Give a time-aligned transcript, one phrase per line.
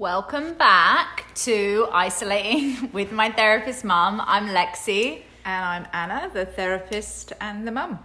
[0.00, 4.22] Welcome back to Isolating with my therapist mum.
[4.24, 7.98] I'm Lexi, And I'm Anna, the therapist and the mum.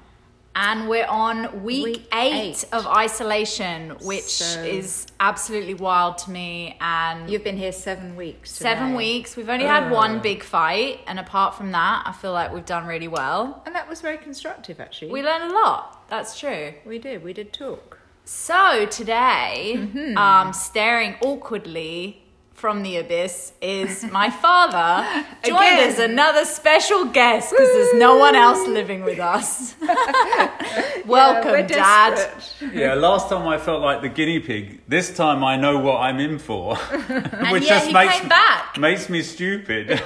[0.58, 2.66] and we're on week, Week eight, eight.
[2.74, 6.76] of isolation, which So- is absolutely wild to me.
[6.82, 8.52] And You've been here seven weeks.
[8.52, 9.94] seven weeks, we've only had Oh.
[9.96, 13.64] one big fight, and apart from that, I feel like we've done really well.
[13.66, 15.12] And that was very constructive, actually.
[15.12, 16.10] We learned a lot.
[16.10, 16.74] That's true.
[16.86, 17.24] we did.
[17.24, 18.00] We did talk.
[18.26, 20.18] So today, Mm-hmm.
[20.18, 22.22] um, staring awkwardly
[22.54, 25.06] from the abyss is my father,
[25.44, 25.90] joined Again.
[25.90, 29.76] as another special guest because there's no one else living with us.
[31.06, 32.30] Welcome, Yeah, Dad.
[32.74, 34.82] Yeah, last time I felt like the guinea pig.
[34.88, 38.78] This time I know what I'm in for, And which just he makes came back.
[38.80, 40.02] makes me stupid.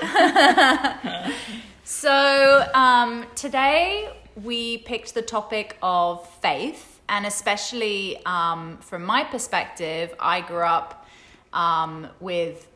[1.84, 10.13] So um, today we picked the topic of faith, and especially um, from my perspective,
[10.20, 11.05] I grew up
[11.54, 12.68] um, with.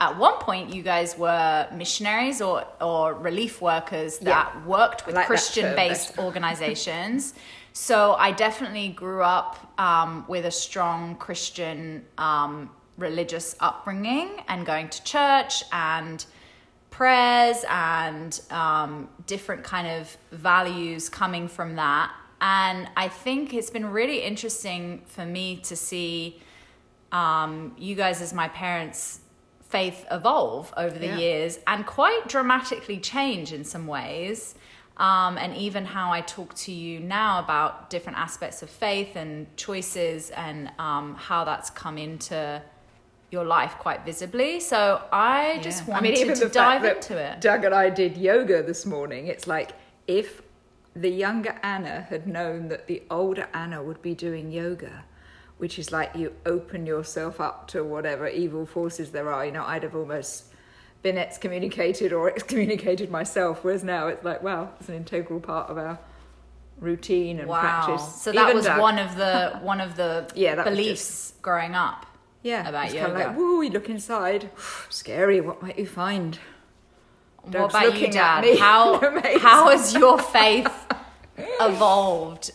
[0.00, 4.64] At one point, you guys were missionaries or, or relief workers that Yeah.
[4.64, 7.34] worked with like Christian based organizations.
[7.72, 14.88] So I definitely grew up um, with a strong Christian um, religious upbringing and going
[14.88, 16.24] to church and
[16.90, 22.12] prayers and um, different kind of values coming from that.
[22.40, 26.40] And I think it's been really interesting for me to see
[27.10, 29.20] um, you guys as my parents'
[29.68, 31.18] faith evolve over the Yeah.
[31.18, 34.54] years and quite dramatically change in some ways.
[34.98, 39.46] Um, and even how I talk to you now about different aspects of faith and
[39.56, 42.60] choices and um, how that's come into
[43.30, 44.58] your life quite visibly.
[44.58, 45.94] So I just Yeah.
[45.94, 47.40] wanted to the dive fact into that it.
[47.42, 49.28] Doug and I did yoga this morning.
[49.28, 49.72] It's like
[50.08, 50.42] if
[51.00, 55.04] the younger Anna had known that the older Anna would be doing yoga,
[55.58, 59.44] which is like you open yourself up to whatever evil forces there are.
[59.46, 60.46] You know, I'd have almost
[61.02, 65.78] been excommunicated or excommunicated myself, whereas now it's like, wow, it's an integral part of
[65.78, 65.98] our
[66.80, 67.60] routine and Wow.
[67.60, 68.22] practice.
[68.22, 72.06] So that Even was one of the one of the Yeah, beliefs growing up.
[72.42, 73.28] yeah, about it's kind of yoga.
[73.30, 74.50] like, woo, you look inside.
[74.88, 76.38] Scary, what might you find?
[77.48, 78.44] What Doug's about you, looking at Dad?
[78.44, 78.98] me How
[79.38, 80.72] how has your faith
[81.60, 82.50] evolved,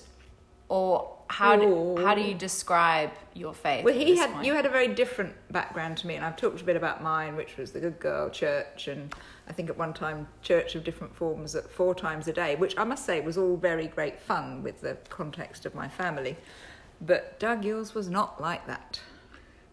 [0.70, 3.84] or how do, how do you describe your faith?
[3.84, 4.46] Well, he had point?
[4.46, 7.36] you had a very different background to me, and I've talked a bit about mine,
[7.36, 9.14] which was the Good Girl Church, and
[9.48, 12.78] I think at one time church of different forms at four times a day, which
[12.78, 16.38] I must say was all very great fun with the context of my family.
[17.02, 19.02] But Doug, yours was not like that.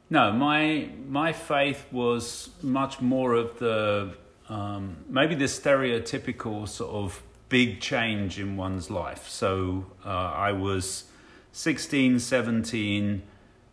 [0.08, 4.16] no, my my faith was much more of the
[4.50, 9.28] um, maybe the stereotypical sort of big change in one's life.
[9.28, 11.04] So uh, I was
[11.52, 13.22] 16, 17,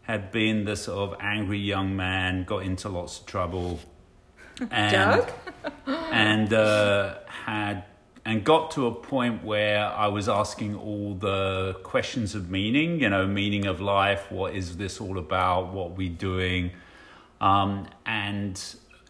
[0.04, 3.80] had been the sort of angry young man, got into lots of trouble.
[4.72, 5.32] And, Doug?
[6.12, 7.84] and uh, had
[8.26, 13.08] and got to a point where I was asking all the questions of meaning, you
[13.08, 16.72] know, meaning of life, what is this all about, what are we doing,
[17.40, 18.60] um, and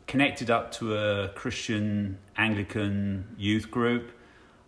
[0.07, 4.11] connected up to a Christian Anglican youth group.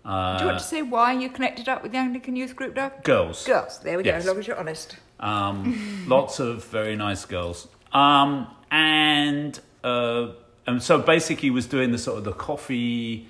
[0.06, 2.76] Uh, Do you want to say why you connected up with the Anglican Youth Group,
[2.76, 3.04] Doug?
[3.04, 3.46] girls.
[3.46, 3.80] Girls.
[3.80, 4.12] There we go.
[4.12, 4.22] Yes.
[4.24, 4.96] As long as you're honest.
[5.20, 7.68] Um, lots of very nice girls.
[7.92, 10.30] Um, and uh,
[10.66, 13.28] and so basically was doing the sort of the coffee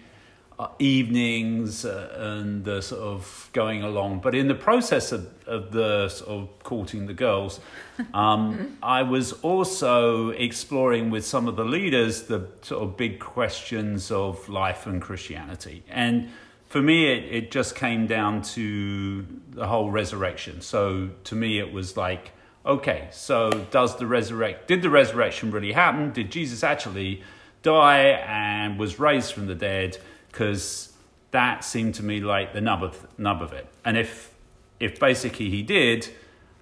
[0.78, 4.20] evenings uh, and the sort of going along.
[4.20, 7.60] But in the process of, of the sort of courting the girls,
[8.14, 14.12] um, I was also exploring with some of the leaders the sort of big questions
[14.12, 15.84] of life and Christianity.
[15.90, 16.30] And
[16.68, 20.62] for me, it, it just came down to the whole resurrection.
[20.62, 22.32] So to me, it was like,
[22.66, 24.68] okay, so does the resurrect?
[24.68, 26.12] Did the resurrection really happen?
[26.12, 27.24] Did Jesus actually
[27.64, 29.98] die and was raised from the dead?
[30.32, 30.94] Because
[31.32, 33.68] that seemed to me like the nub of nub of it.
[33.86, 34.34] And if
[34.80, 36.10] if basically he did,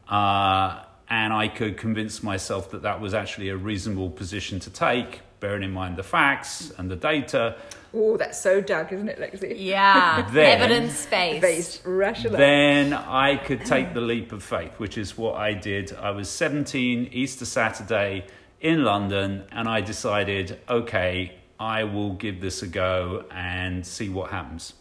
[0.10, 5.22] uh, and I could convince myself that that was actually a reasonable position to take,
[5.40, 7.56] bearing in mind the facts and the data,
[7.94, 9.56] Oh, that's so Doug, isn't it, Lexi?
[9.58, 11.42] yeah, evidence based.
[11.42, 12.38] Based, rational.
[12.38, 15.94] then I could take the leap of faith, which is what I did.
[15.94, 18.26] I was 17, Easter Saturday
[18.60, 24.32] in London, and I decided, okay, I will give this a go and see what
[24.32, 24.74] happens.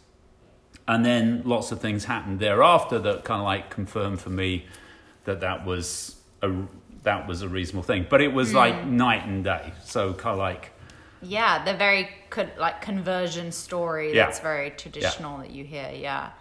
[0.87, 4.65] And then lots of things happened thereafter that kind of like confirmed for me
[5.25, 6.51] that that was a
[7.03, 8.05] that was a reasonable thing.
[8.09, 8.97] But it was like hmm.
[8.97, 9.73] night and day.
[9.83, 10.71] So kind of like
[11.21, 14.25] Yeah, the very co- like conversion story Yeah.
[14.25, 15.91] that's very traditional that you hear.
[15.93, 16.31] Yeah.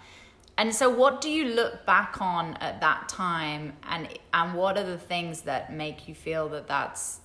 [0.59, 4.85] And so, what do you look back on at that time, and and what are
[4.85, 7.21] the things that make you feel that that's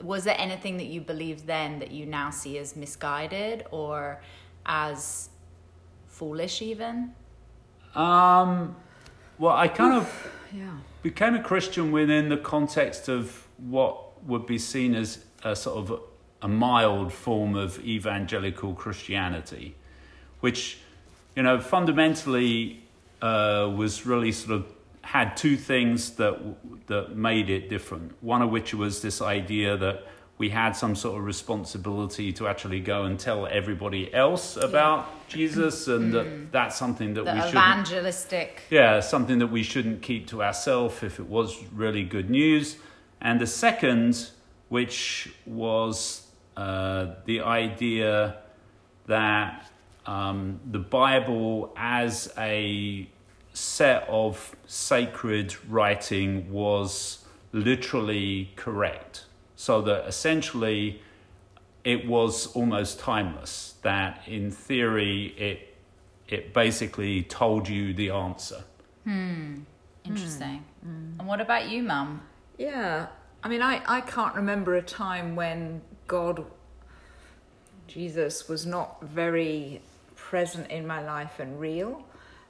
[0.00, 4.20] was there anything that you believed then that you now see as misguided or
[4.66, 5.28] as
[6.06, 7.12] foolish even?
[7.94, 8.76] Um,
[9.38, 10.70] well, I kind of Yeah.
[11.02, 16.00] became a Christian within the context of what would be seen as a sort of
[16.42, 19.74] a mild form of evangelical Christianity,
[20.40, 20.78] which,
[21.36, 22.82] you know, fundamentally
[23.22, 24.66] uh, was really sort of
[25.02, 26.38] had two things that
[26.86, 28.12] that made it different.
[28.22, 30.04] One of which was this idea that
[30.38, 35.86] we had some sort of responsibility to actually go and tell everybody else about Jesus,
[35.94, 38.62] and that that's something that The we should evangelistic.
[38.70, 42.76] yeah, something that we shouldn't keep to ourselves if it was really good news.
[43.20, 44.30] And the second,
[44.68, 46.26] which was
[46.56, 48.38] uh, the idea
[49.06, 49.70] that
[50.06, 53.08] um, the Bible as a
[53.52, 59.26] set of sacred writing was literally correct.
[59.56, 61.02] So that essentially
[61.84, 65.74] it was almost timeless, that in theory it,
[66.28, 68.64] it basically told you the answer.
[69.04, 69.60] Hmm,
[70.04, 70.64] interesting.
[70.82, 71.20] Hmm, hmm.
[71.20, 72.22] And what about you, Mum?
[72.58, 73.06] Yeah,
[73.42, 76.44] I mean, I, I can't remember a time when God,
[77.88, 79.80] Jesus, was not very
[80.14, 82.04] present in my life and real.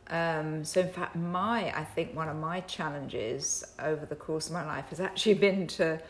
[0.08, 4.52] Um, so, in fact, my, I think one of my challenges over the course of
[4.52, 6.00] my life has actually been to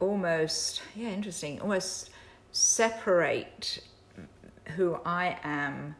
[0.00, 2.10] almost, yeah, interesting, almost
[2.52, 3.82] separate
[4.76, 5.94] who I am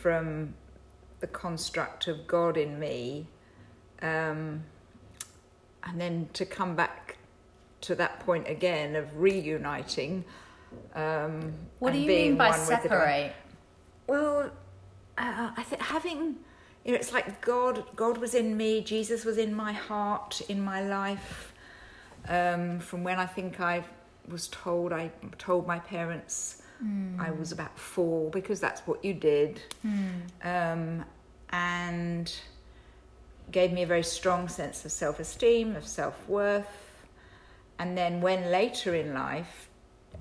[0.00, 0.54] from
[1.20, 3.26] the construct of God in me.
[4.00, 4.64] Um,
[5.84, 7.16] and then to come back
[7.82, 10.24] to that point again of reuniting.
[10.94, 12.88] Um, What do you mean by one with the divine.
[12.88, 13.32] separate?
[14.06, 14.50] Well,
[15.18, 16.36] uh, I think having,
[16.84, 17.84] you know, it's like God.
[17.96, 18.82] God was in me.
[18.82, 21.52] Jesus was in my heart, in my life.
[22.28, 23.84] Um, from when I think I
[24.28, 26.62] was told, I told my parents
[27.18, 29.62] I was about four because that's what you did,
[30.42, 31.04] um,
[31.50, 32.34] and
[33.52, 37.06] gave me a very strong sense of self-esteem, of self-worth.
[37.78, 39.68] And then when later in life,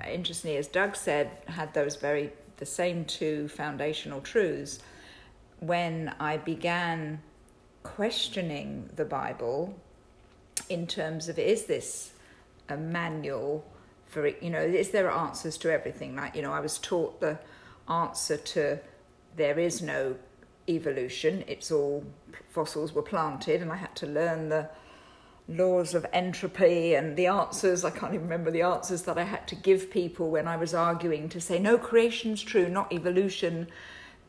[0.07, 2.31] interestingly, as Doug said, had those very
[2.61, 4.77] the same two foundational truths.
[5.59, 7.19] When I began
[7.81, 9.75] questioning the Bible
[10.69, 12.11] in terms of is this
[12.69, 13.65] a manual
[14.05, 16.15] for it, you know, is there answers to everything?
[16.15, 17.39] Like, you know, I was taught the
[17.89, 18.79] answer to
[19.35, 20.17] there is no
[20.69, 22.05] evolution, it's all
[22.49, 24.69] fossils were planted, and I had to learn the
[25.57, 27.83] laws of entropy and the answers.
[27.83, 30.73] I can't even remember the answers that I had to give people when I was
[30.73, 33.67] arguing to say, no, creation's true, not evolution,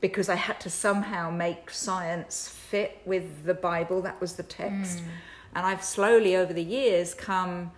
[0.01, 4.03] because I had to somehow make science fit with the Bible.
[4.03, 5.01] That was the text.
[5.55, 7.73] And I've slowly, over the years, come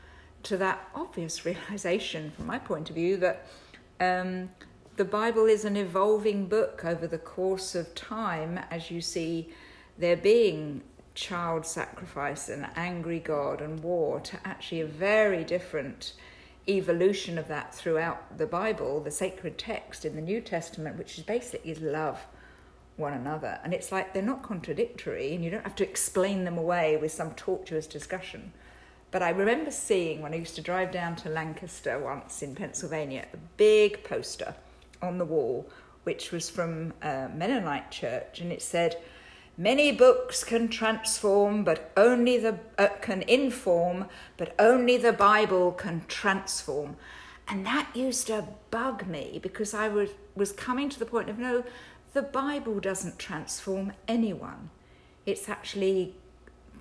[0.44, 3.46] to that obvious realization, from my point of view, that
[4.00, 4.50] um,
[4.96, 9.52] the Bible is an evolving book over the course of time as you see
[9.98, 10.82] there being
[11.14, 16.14] child sacrifice and angry God and war to actually a very different
[16.68, 21.24] evolution of that throughout the Bible, the sacred text in the New Testament, which is
[21.24, 22.26] basically love
[22.96, 23.58] one another.
[23.64, 27.12] And it's like they're not contradictory and you don't have to explain them away with
[27.12, 28.52] some tortuous discussion.
[29.10, 33.26] But I remember seeing when I used to drive down to Lancaster once in Pennsylvania
[33.32, 34.54] a big poster
[35.02, 35.68] on the wall,
[36.04, 38.96] which was from a Mennonite church, and it said,
[39.56, 44.06] Many books can transform, but only the uh, can inform,
[44.36, 46.96] but only the Bible can transform.
[47.46, 51.38] And that used to bug me because I was, was coming to the point of
[51.38, 51.62] no,
[52.14, 54.70] the Bible doesn't transform anyone.
[55.26, 56.14] It's actually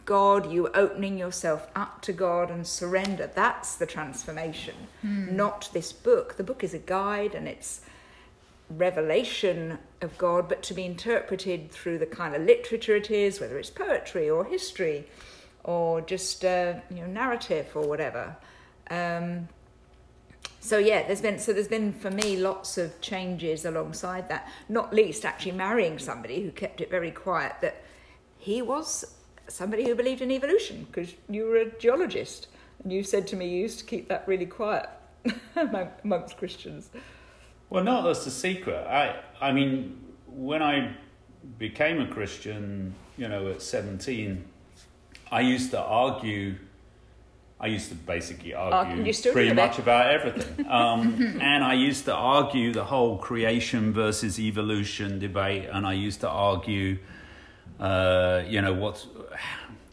[0.06, 3.30] God, you opening yourself up to God and surrender.
[3.34, 6.36] That's the transformation, not this book.
[6.36, 7.82] The book is a guide and it's
[8.70, 13.58] revelation of God, but to be interpreted through the kind of literature it is, whether
[13.58, 15.06] it's poetry or history
[15.64, 18.36] or just uh, you know narrative or whatever.
[18.90, 19.48] Um,
[20.60, 24.50] so yeah, there's been so there's been for me lots of changes alongside that.
[24.70, 27.56] Not least actually marrying somebody who kept it very quiet.
[27.62, 27.84] That
[28.38, 29.06] he was
[29.48, 32.48] somebody who believed in evolution because you were a geologist
[32.82, 34.90] and you said to me you used to keep that really quiet
[36.04, 36.90] amongst Christians.
[37.74, 38.86] Well, no, that's the secret.
[38.86, 40.96] I, I mean, when I
[41.58, 44.46] became a Christian, you know, at 17,
[45.32, 46.58] I used to argue.
[47.60, 50.68] I used to basically argue still pretty much about everything.
[50.70, 55.68] Um, and I used to argue the whole creation versus evolution debate.
[55.72, 57.00] And I used to argue,
[57.80, 59.04] uh, you know, what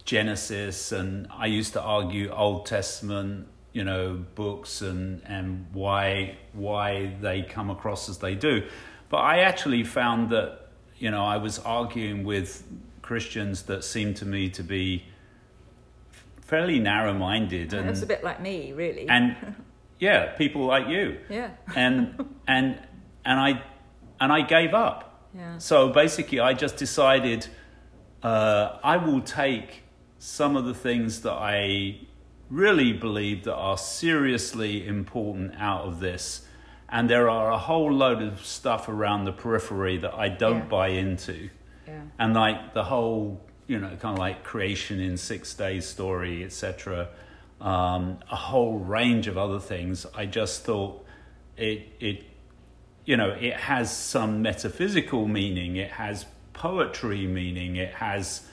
[0.04, 0.92] Genesis.
[0.92, 7.42] And I used to argue Old Testament you know books and and why why they
[7.42, 8.66] come across as they do
[9.08, 12.64] but i actually found that you know i was arguing with
[13.02, 15.04] christians that seemed to me to be
[16.42, 19.08] fairly narrow-minded and That's a bit like me, really.
[19.08, 19.36] and
[20.00, 21.50] yeah people like you yeah.
[21.76, 22.80] and and
[23.24, 23.62] and i
[24.20, 25.58] and i gave up Yeah.
[25.58, 27.46] so basically, I just decided
[28.22, 29.84] uh, I will take
[30.18, 32.00] some of the things that I
[32.50, 36.46] really believe that are seriously important out of this,
[36.88, 40.64] and there are a whole load of stuff around the periphery that I don't Yeah.
[40.64, 41.50] buy into,
[41.86, 42.00] Yeah.
[42.18, 47.08] and like the whole, you know, kind of like creation in six days story, etc.
[47.60, 50.06] Um, a whole range of other things.
[50.14, 51.04] I just thought
[51.56, 52.24] it it
[53.06, 58.46] you know, it has some metaphysical meaning, it has poetry meaning, it has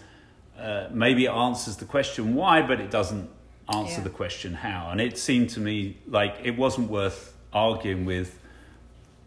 [0.60, 3.30] uh, maybe it answers the question why, but it doesn't
[3.70, 4.04] answer Yeah.
[4.04, 4.90] the question how.
[4.92, 8.40] And it seemed to me like it wasn't worth arguing with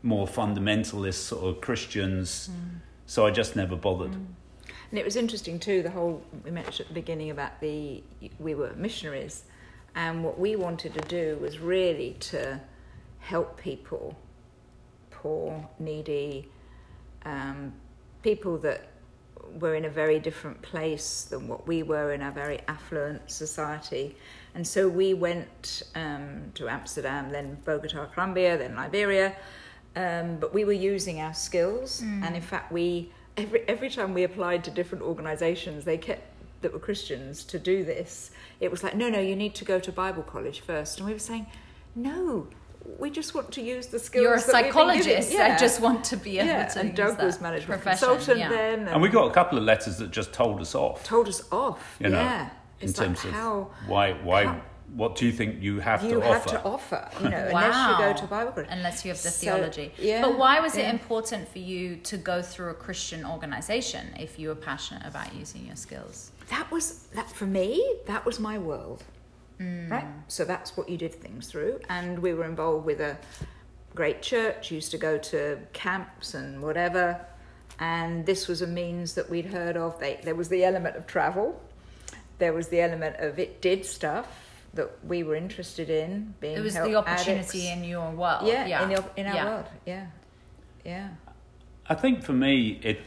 [0.02, 2.48] more fundamentalist sort of Christians,
[3.06, 4.14] so I just never bothered.
[4.14, 5.82] And it was interesting too.
[5.82, 8.02] The whole we mentioned at the beginning about the
[8.38, 9.44] we were missionaries,
[9.94, 12.60] and what we wanted to do was really to
[13.18, 14.16] help people,
[15.10, 16.48] poor, needy,
[17.24, 17.74] um,
[18.22, 18.88] people that
[19.58, 24.16] were in a very different place than what we were in our very affluent society.
[24.54, 29.36] And so we went um, to Amsterdam, then Bogota, Colombia, then Liberia.
[29.96, 34.22] Um, but we were using our skills, and in fact, we every every time we
[34.22, 36.22] applied to different organisations, they kept
[36.60, 38.30] that were Christians to do this.
[38.60, 41.12] It was like, no, no, you need to go to Bible college first, and we
[41.12, 41.46] were saying,
[41.94, 42.46] no,
[42.98, 44.22] we just want to use the skills.
[44.22, 45.32] You're a that we've been given." psychologist.
[45.32, 45.54] Yeah.
[45.54, 46.80] I just want to be able yeah, to.
[46.80, 48.48] and use Doug that was management profession, consultant yeah.
[48.48, 51.04] then, And we got a couple of letters that just told us off.
[51.04, 51.96] told us off.
[52.00, 54.60] You know, yeah, in it's terms like of why why how-
[54.96, 56.48] what do you think you have you to have offer?
[56.48, 57.08] to offer.
[57.22, 58.66] You know, unless you go to Bible college.
[58.70, 59.92] Unless you have the So, theology.
[59.98, 64.36] yeah, but why was it important for you to go through a Christian organization if
[64.38, 66.32] you were passionate about using your skills?
[66.48, 67.80] that was that for me.
[68.06, 69.04] That was my world,
[69.60, 69.90] Mm.
[69.90, 70.06] right?
[70.28, 73.18] So that's what you did things through, and we were involved with a
[73.94, 74.70] great church.
[74.70, 77.20] Used to go to camps and whatever,
[77.78, 79.98] and this was a means that we'd heard of.
[80.00, 81.60] They, there was the element of travel.
[82.38, 84.26] There was the element of it did stuff
[84.72, 86.32] that we were interested in.
[86.40, 87.82] Being It was the opportunity addicts.
[87.82, 88.46] in your world.
[88.46, 88.84] yeah, Yeah.
[88.84, 89.44] in, your, in our Yeah.
[89.44, 90.06] world, yeah,
[90.86, 91.08] yeah.
[91.86, 93.00] I think for me, it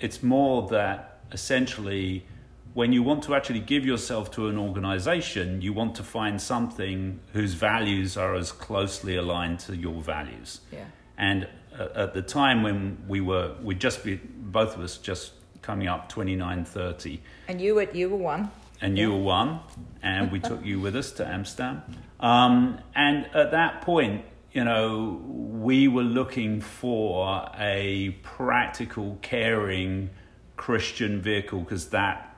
[0.00, 2.26] it's more that essentially,
[2.74, 7.20] when you want to actually give yourself to an organization, you want to find something
[7.32, 10.60] whose values are as closely aligned to your values.
[10.72, 10.84] Yeah.
[11.18, 11.48] And
[11.78, 15.86] uh, at the time when we were, we just be both of us just coming
[15.86, 18.50] up 29, 30, And you were you were one.
[18.80, 19.60] and you were one,
[20.02, 21.82] and we took you with us to Amsterdam.
[22.22, 30.10] Um, and at that point, you know, we were looking for a practical, caring
[30.56, 32.31] Christian vehicle because that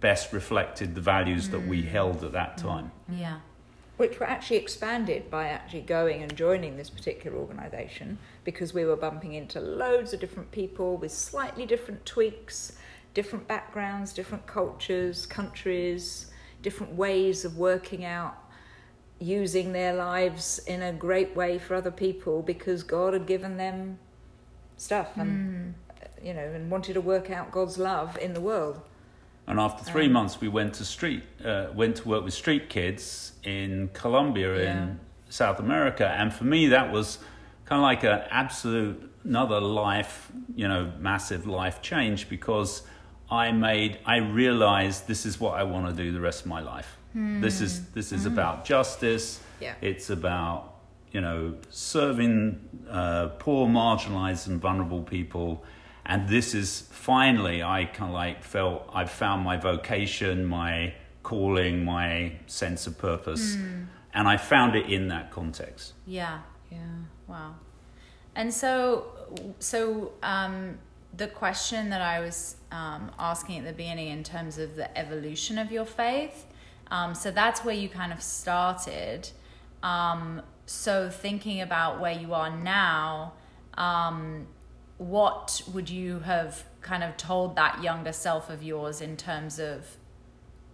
[0.00, 1.88] best reflected the values that we mm.
[1.88, 2.62] held at that mm.
[2.62, 2.92] time.
[3.08, 3.38] Yeah.
[3.96, 8.96] which were actually expanded by actually going and joining this particular organisation because we were
[8.96, 12.72] bumping into loads of different people with slightly different tweaks,
[13.12, 16.30] different backgrounds, different cultures, countries,
[16.62, 18.36] different ways of working out
[19.18, 23.98] using their lives in a great way for other people because God had given them
[24.78, 26.24] stuff and mm.
[26.26, 28.80] you know and wanted to work out God's love in the world.
[29.50, 32.68] And after three Um, months, we went to street, uh, went to work with street
[32.68, 34.70] kids in Colombia Yeah.
[34.70, 37.18] in South America, and for me, that was
[37.64, 42.82] kind of like an absolute another life, you know, massive life change because
[43.30, 46.60] I made, I realized this is what I want to do the rest of my
[46.60, 46.96] life.
[47.14, 49.40] This is this is about justice.
[49.60, 49.74] Yeah.
[49.80, 50.74] It's about
[51.12, 55.64] you know serving uh, poor, marginalized, and vulnerable people.
[56.10, 61.84] And this is finally, I kind of like felt I've found my vocation, my calling,
[61.84, 63.54] my sense of purpose,
[64.12, 65.92] and I found it in that context.
[66.06, 66.40] Yeah.
[66.68, 66.78] Yeah.
[67.28, 67.54] Wow.
[68.34, 69.06] And so,
[69.60, 70.78] so um,
[71.16, 75.58] the question that I was um, asking at the beginning in terms of the evolution
[75.58, 76.44] of your faith,
[76.90, 79.30] um, so that's where you kind of started.
[79.84, 83.34] Um, so thinking about where you are now,
[83.74, 84.48] um,
[85.00, 89.96] what would you have kind of told that younger self of yours in terms of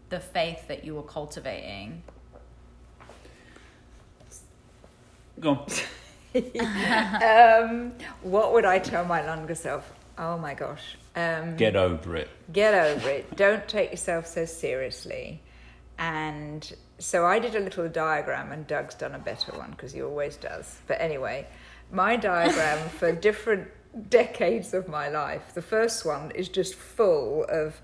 [0.08, 2.02] the faith that you were cultivating?
[5.38, 5.66] Go on.
[7.22, 7.92] um,
[8.22, 9.92] what would I tell my younger self?
[10.18, 10.96] Oh my gosh.
[11.14, 12.28] Um, Get over it.
[12.52, 13.36] get over it.
[13.36, 15.40] Don't take yourself so seriously.
[15.98, 20.02] And so I did a little diagram, and Doug's done a better one because he
[20.02, 20.80] always does.
[20.88, 21.46] But anyway,
[21.92, 23.68] my diagram for different
[24.08, 25.52] decades of my life.
[25.54, 27.80] The first one is just full of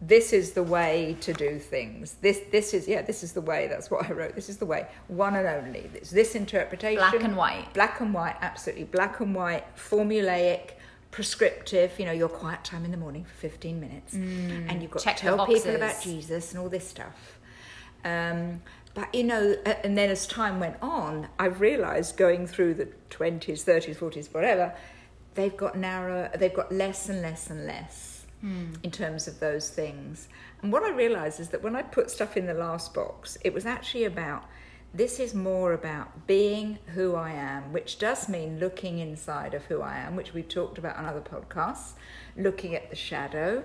[0.00, 2.16] this is the way to do things.
[2.20, 3.68] This this is yeah, this is the way.
[3.68, 4.34] That's what I wrote.
[4.34, 4.86] This is the way.
[5.08, 5.88] One and only.
[5.92, 6.98] This this interpretation.
[6.98, 7.72] Black and white.
[7.74, 8.84] Black and white, absolutely.
[8.84, 10.72] Black and white, formulaic,
[11.12, 14.14] prescriptive, you know, your quiet time in the morning for 15 minutes.
[14.14, 15.14] and you've got Mm.
[15.14, 16.02] To tell people about.
[16.02, 17.38] Jesus and all this stuff.
[18.04, 18.62] Um,
[18.94, 19.54] but you know,
[19.84, 24.74] and then as time went on, I've realised going through the twenties, thirties, forties, whatever,
[25.34, 28.24] they've got narrower, they've got less and less and less
[28.82, 30.28] in terms of those things.
[30.62, 33.54] And what I realised is that when I put stuff in the last box, it
[33.54, 34.44] was actually about
[34.94, 39.80] this is more about being who I am, which does mean looking inside of who
[39.80, 41.92] I am, which we've talked about on other podcasts,
[42.36, 43.64] looking at the shadow,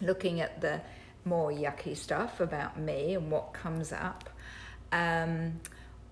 [0.00, 0.80] looking at the
[1.24, 4.28] more yucky stuff about me and what comes up,
[4.90, 5.60] um,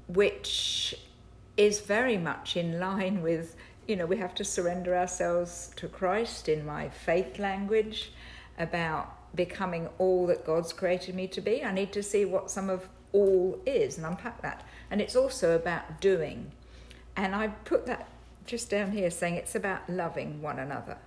[0.07, 0.95] which
[1.57, 3.57] is very much in line with,
[3.89, 8.13] you know, we have to surrender ourselves to Christ in my faith language
[8.59, 11.65] about becoming all that God's created me to be.
[11.65, 14.63] I need to see what some of all is and unpack that.
[14.91, 16.53] And it's also about doing.
[17.17, 18.09] And I put that
[18.45, 20.99] just down here saying it's about loving one another.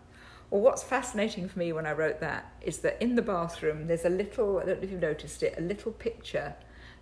[0.50, 4.06] Well, what's fascinating for me when I wrote that is that in the bathroom there's
[4.06, 6.56] a little, I don't know if you've noticed it, a little picture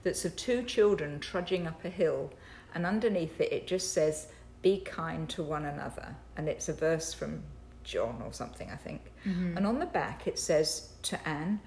[0.04, 2.32] that's of two children trudging up a hill,
[2.76, 4.28] and underneath it it just says,
[4.62, 6.16] Be kind to one another.
[6.36, 7.44] And it's a verse from
[7.84, 9.02] John or something, I think.
[9.26, 9.58] Mm-hmm.
[9.58, 11.60] And on the back it says to Anne,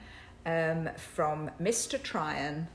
[0.44, 2.02] um, from Mr.
[2.02, 2.68] Tryon,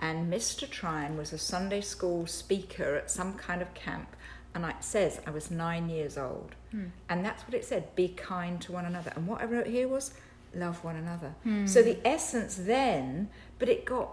[0.00, 0.68] and Mr.
[0.68, 4.16] Tryon was a Sunday school speaker at some kind of camp.
[4.54, 6.54] And it says I was nine years old.
[6.70, 6.86] Hmm.
[7.08, 9.12] And that's what it said be kind to one another.
[9.16, 10.12] And what I wrote here was
[10.54, 11.34] love one another.
[11.42, 11.66] Hmm.
[11.66, 14.10] So the essence then, but it got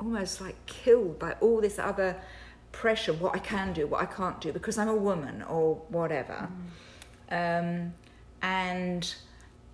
[0.00, 2.16] almost like killed by all this other
[2.82, 6.48] pressure what I can do, what I can't do, because I'm a woman or whatever.
[7.30, 7.94] Um,
[8.42, 9.14] and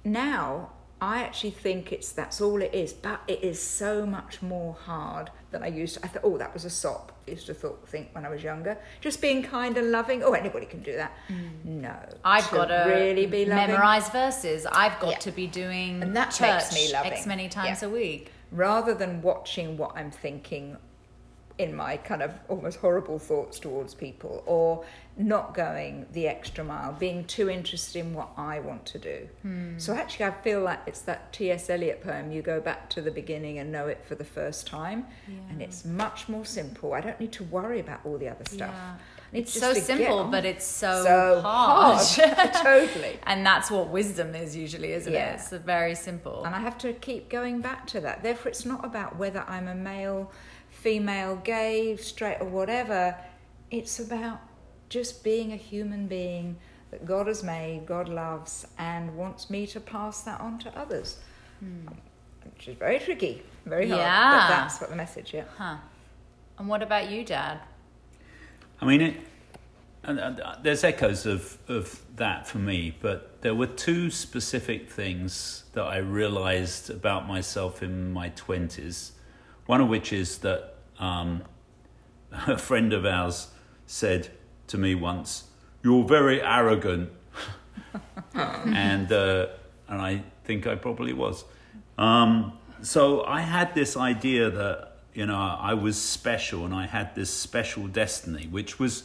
[0.05, 0.71] now
[1.01, 5.31] I actually think it's that's all it is, but it is so much more hard
[5.51, 6.05] than I used to.
[6.05, 7.13] I thought, oh, that was a sop.
[7.27, 10.23] I used to thought, think when I was younger, just being kind and loving.
[10.23, 11.13] Oh, anybody can do that.
[11.65, 13.69] No, I've got to really be loving.
[13.69, 14.67] memorize verses.
[14.71, 15.19] I've got Yeah.
[15.19, 17.13] to be doing And that church makes me loving.
[17.13, 17.89] X many times Yeah.
[17.89, 18.33] a week.
[18.53, 20.77] rather than watching what I'm thinking
[21.61, 24.83] in my kind of almost horrible thoughts towards people or
[25.19, 29.29] not going the extra mile, being too interested in what I want to do.
[29.43, 29.79] Hmm.
[29.79, 31.69] So actually, I feel like it's that T.S.
[31.69, 35.07] Eliot poem, you go back to the beginning and know it for the first time,
[35.51, 36.95] and it's much more simple.
[36.95, 38.73] I don't need to worry about all the other stuff.
[38.73, 38.95] Yeah.
[39.33, 42.05] It's so simple, but it's so, so hard.
[42.55, 43.19] totally.
[43.27, 45.33] and that's what wisdom is usually, isn't Yeah.
[45.33, 45.35] it?
[45.35, 46.45] It's very simple.
[46.45, 48.23] And I have to keep going back to that.
[48.23, 50.33] Therefore, it's not about whether I'm a male,
[50.81, 53.17] female, gay, straight, or whatever.
[53.71, 54.41] It's about
[54.89, 56.57] just being a human being
[56.91, 61.19] that God has made, God loves, and wants me to pass that on to others.
[62.45, 64.01] Which is very tricky, very hard.
[64.01, 64.31] Yeah.
[64.31, 65.45] But that's what the message, yeah.
[65.57, 65.77] Huh.
[66.59, 67.61] And what about you, Dad?
[68.81, 69.17] I mean, it,
[70.03, 74.91] and, and, uh, there's echoes of, of that for me, but there were two specific
[74.91, 79.13] things that I realized about myself in my 20s.
[79.71, 81.45] One of which is that um,
[82.33, 83.53] a friend of ours
[83.87, 84.33] said
[84.67, 85.45] to me once,
[85.85, 87.11] You're very arrogant.
[88.35, 89.47] and, uh,
[89.87, 91.45] and I think I probably was.
[91.99, 97.15] Um, so I had this idea that you know I was special and I had
[97.15, 99.05] this special destiny, which was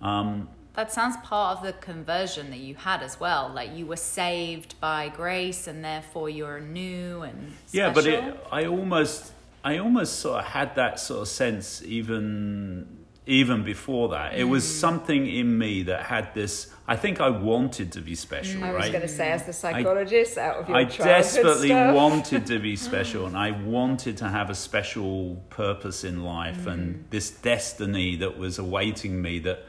[0.00, 3.52] um, That sounds part of the conversion that you had as well.
[3.54, 7.78] Like you were saved by grace, and therefore you're new and special.
[7.78, 7.92] yeah.
[7.92, 9.31] But it, I almost
[9.64, 14.34] I almost sort of had that sort of sense even even before that.
[14.36, 16.72] It was something in me that had this.
[16.88, 20.36] I think I wanted to be special, I was going to say, as the psychologist,
[20.36, 21.94] out of your I desperately stuff.
[22.02, 26.72] wanted to be special and I wanted to have a special purpose in life Mm.
[26.72, 29.60] and this destiny that was awaiting me that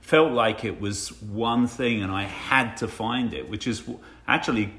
[0.00, 3.84] felt like it was one thing and I had to find it, which is
[4.26, 4.72] actually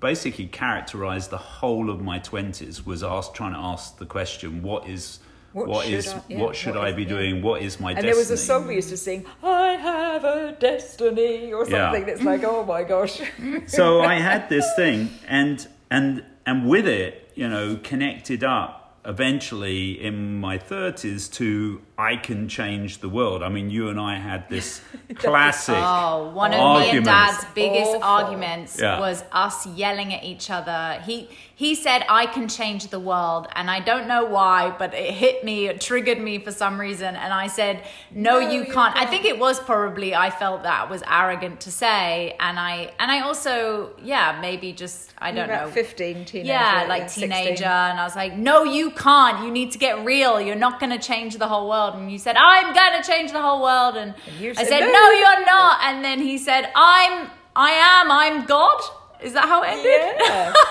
[0.00, 4.88] basically characterized the whole of my 20s was asked, trying to ask the question, what
[4.88, 5.18] is.
[5.52, 7.08] What what should I- yeah, what should what I is- be yeah.
[7.08, 7.42] doing?
[7.42, 8.12] What is my And destiny?
[8.12, 11.86] there was a song we used to sing, I have a destiny, or Yeah.
[11.92, 13.22] something that's like, oh my gosh.
[13.66, 19.92] so I had this thing, and and and with it, you know, connected up eventually
[20.00, 23.42] in my thirties to I can change the world.
[23.42, 24.82] I mean, you and I had this
[25.14, 25.76] classic.
[25.78, 27.04] Oh, one of me and.
[27.06, 28.02] Dad's biggest Awful.
[28.04, 29.00] arguments Yeah.
[29.00, 31.00] was us yelling at each other.
[31.04, 35.14] He he said I can change the world and I don't know why but it
[35.14, 38.72] hit me it triggered me for some reason and I said no, No, you, you
[38.72, 38.94] can't.
[38.94, 39.10] I can't.
[39.10, 43.20] think it was probably I felt that was arrogant to say and I and I
[43.20, 46.46] also yeah maybe just I You're don't about know 15, teenager.
[46.52, 47.30] yeah, like 16.
[47.30, 47.64] teenager.
[47.64, 49.42] And I was like, no, you can't.
[49.44, 50.38] You need to get real.
[50.38, 51.85] You're not going to change the whole world.
[51.94, 53.96] And you said, I'm going to change the whole world.
[53.96, 55.78] And, And you I said, said, "No, no, you're you're not.
[55.84, 58.80] And then he said, I'm, I am, I'm God.
[59.22, 60.20] Is that how it ended?
[60.20, 60.52] Yeah.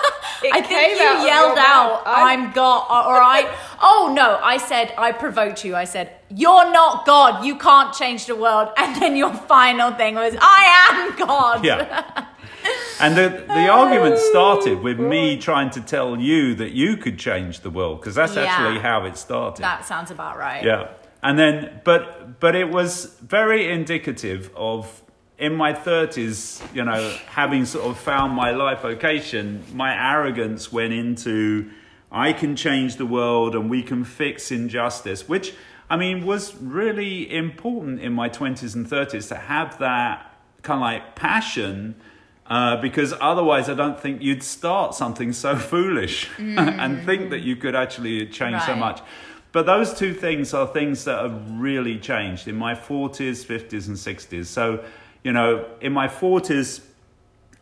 [0.42, 2.02] It I think came you out yelled out.
[2.06, 3.50] I'm- I'm God, or, or I,
[3.80, 5.74] oh no, I said, I provoked you.
[5.74, 7.42] I said, you're not God.
[7.46, 8.68] You can't change the world.
[8.76, 11.64] And then your final thing was, I am God.
[11.64, 12.26] Yeah.
[13.00, 17.60] And the, the argument started with me trying to tell you that you could change
[17.60, 18.44] the world because that's Yeah.
[18.46, 19.62] actually how it started.
[19.62, 20.64] That sounds about right.
[20.64, 20.88] Yeah.
[21.22, 25.02] And then, but, but it was very indicative of
[25.38, 30.92] in my 30s, you know, having sort of found my life vocation, my arrogance went
[30.92, 31.70] into
[32.10, 35.52] I can change the world and we can fix injustice, which
[35.90, 40.82] I mean was really important in my 20s and 30s to have that kind of
[40.82, 41.96] like passion.
[42.46, 47.56] Uh, because otherwise, I don't think you'd start something so foolish and think that you
[47.56, 49.02] could actually change so much.
[49.56, 53.96] But those two things are things that have really changed in my 40s, 50s, and
[53.96, 54.44] 60s.
[54.44, 54.84] So,
[55.24, 56.82] you know, in my 40s,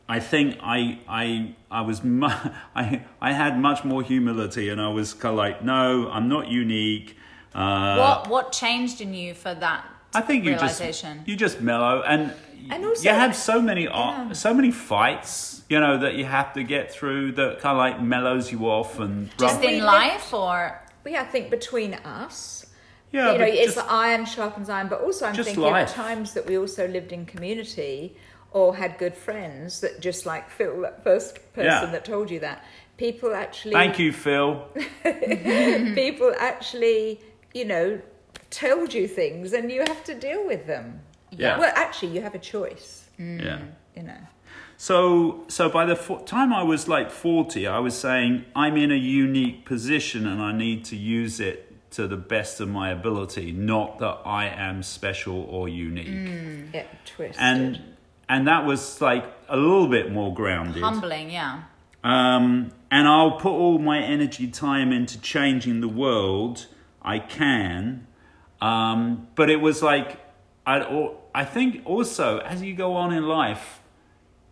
[0.09, 2.40] I think I I I was mu-
[2.74, 6.48] I I had much more humility, and I was kind of like, no, I'm not
[6.48, 7.16] unique.
[7.54, 9.85] Uh, What, what changed in you for that
[10.16, 10.83] I think you just
[11.28, 12.33] you just mellow, and,
[12.70, 14.33] And also- you have so many ar- Yeah.
[14.33, 18.02] so many fights, you know, that you have to get through that kind of like
[18.02, 20.80] mellows you off and Just rub- in life or?
[21.07, 22.67] Yeah, I think between us,
[23.12, 25.88] yeah, you know, but it's just- the iron sharpens iron, but also I'm thinking life.
[25.88, 28.17] of times that we also lived in community
[28.53, 31.87] or had good friends that just like Phil, that first person Yeah.
[31.87, 32.64] that told you that.
[32.97, 34.69] People actually thank you, Phil.
[35.95, 37.21] people actually,
[37.53, 38.01] you know,
[38.51, 41.01] told you things and you have to deal with them.
[41.31, 41.59] Yeah.
[41.59, 43.25] Well, actually, you have a choice, Yeah.
[43.59, 44.21] Mm, you know.
[44.77, 48.91] So, so by the fo- time I was like 40, I was saying, I'm in
[48.91, 53.53] a unique position and I need to use it to the best of my ability,
[53.53, 56.73] not that I am special or unique.
[56.75, 57.41] Yeah, twisted.
[57.41, 57.81] And,
[58.29, 60.83] and that was like a little bit more grounded.
[60.83, 61.63] Humbling, yeah.
[62.03, 66.67] Um, and I'll put all my energy, time into changing the world.
[67.01, 68.07] I can.
[68.61, 70.19] Um, but it was like,
[70.67, 73.81] I, I think also as you go on in life,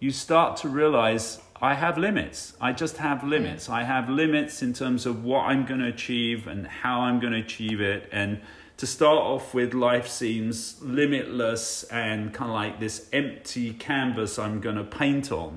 [0.02, 2.54] you start to realize I have limits.
[2.60, 3.68] I just have limits.
[3.68, 7.32] I have limits in terms of what I'm going to achieve and how I'm going
[7.34, 8.08] to achieve it.
[8.10, 8.40] And
[8.78, 14.60] to start off with, life seems limitless and kind of like this empty canvas I'm
[14.60, 15.52] going to paint on.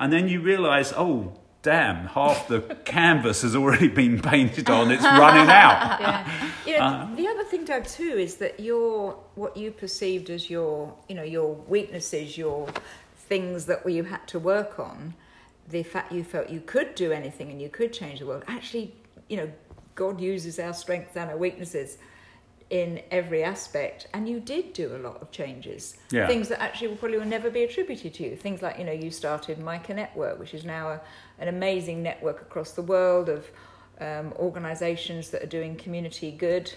[0.00, 4.90] And then you realize, oh, damn, half the canvas has already been painted on.
[4.90, 6.00] It's running out.
[6.00, 6.50] yeah.
[6.66, 7.14] You know, Uh-huh.
[7.14, 11.22] the other thing, Doug, too, is that your what you perceived as your, you know,
[11.22, 12.68] your weaknesses, your
[13.28, 15.14] things that you had to work on,
[15.68, 18.42] the fact you felt you could do anything and you could change the world.
[18.46, 18.94] Actually,
[19.28, 19.50] you know,
[19.94, 21.98] God uses our strengths and our weaknesses
[22.70, 25.96] in every aspect, and you did do a lot of changes.
[26.10, 26.26] Yeah.
[26.26, 28.36] Things that actually will probably will never be attributed to you.
[28.36, 31.00] Things like, you know, you started Micah Network, which is now a,
[31.38, 33.50] an amazing network across the world of
[34.00, 36.72] um, organisations that are doing community good,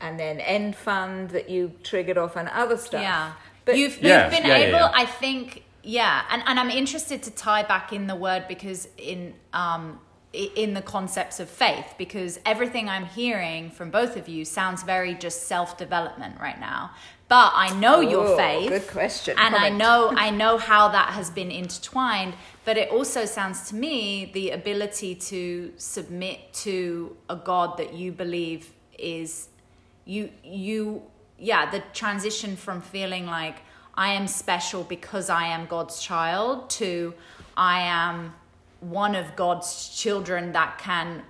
[0.00, 3.02] and then End Fund that you triggered off and other stuff.
[3.02, 3.32] Yeah.
[3.64, 4.92] But you've, you've Yeah, been yeah, yeah, able, yeah.
[4.92, 6.24] I think, yeah.
[6.30, 10.00] And, and I'm interested to tie back in the word because in, um,
[10.32, 15.14] in the concepts of faith, because everything I'm hearing from both of you sounds very
[15.14, 16.92] just self development right now.
[17.28, 18.68] But I know your Oh, faith.
[18.68, 19.36] good question.
[19.38, 23.74] And I know I know how that has been intertwined, but it also sounds to
[23.74, 29.48] me the ability to submit to a God that you believe is
[30.04, 31.02] you you
[31.38, 33.56] yeah, the transition from feeling like
[33.94, 36.70] I am special because I am God's child.
[36.70, 37.14] To
[37.56, 38.34] I am
[38.80, 41.22] one of God's children that can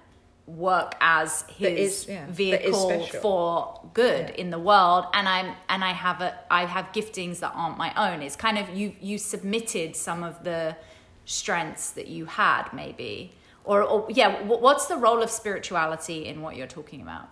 [0.47, 4.35] work as his That is- yeah, vehicle for good Yeah.
[4.43, 5.07] in the world.
[5.15, 8.23] And i'm and i have a i have giftings that aren't my own.
[8.23, 10.77] It's kind of you you submitted some of the
[11.25, 13.33] strengths that you had maybe.
[13.65, 17.29] Or, or yeah wh- what's the role of spirituality in what you're talking about?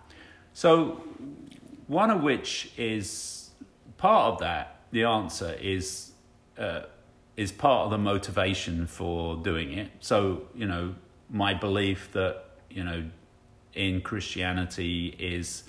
[0.53, 1.01] So,
[1.87, 3.49] one of which is
[3.97, 4.77] part of that.
[4.91, 6.11] The answer is
[6.57, 6.83] uh,
[7.37, 9.89] is part of the motivation for doing it.
[9.99, 10.95] So, you know,
[11.29, 13.09] my belief that you know
[13.73, 15.63] in Christianity is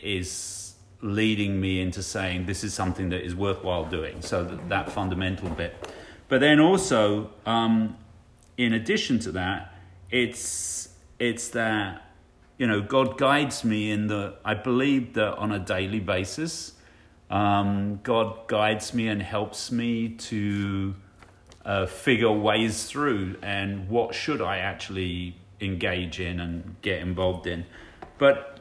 [0.00, 4.22] is leading me into saying this is something that is worthwhile doing.
[4.22, 5.74] So that, that fundamental bit,
[6.28, 7.96] but then also, um,
[8.56, 9.74] in addition to that,
[10.10, 12.02] it's it's that
[12.58, 14.36] you know God guides me in the.
[14.44, 16.72] I believe that on a daily basis,
[17.30, 20.94] um, God guides me and helps me to
[21.64, 27.64] uh, figure ways through and what should I actually engage in and get involved in.
[28.18, 28.54] But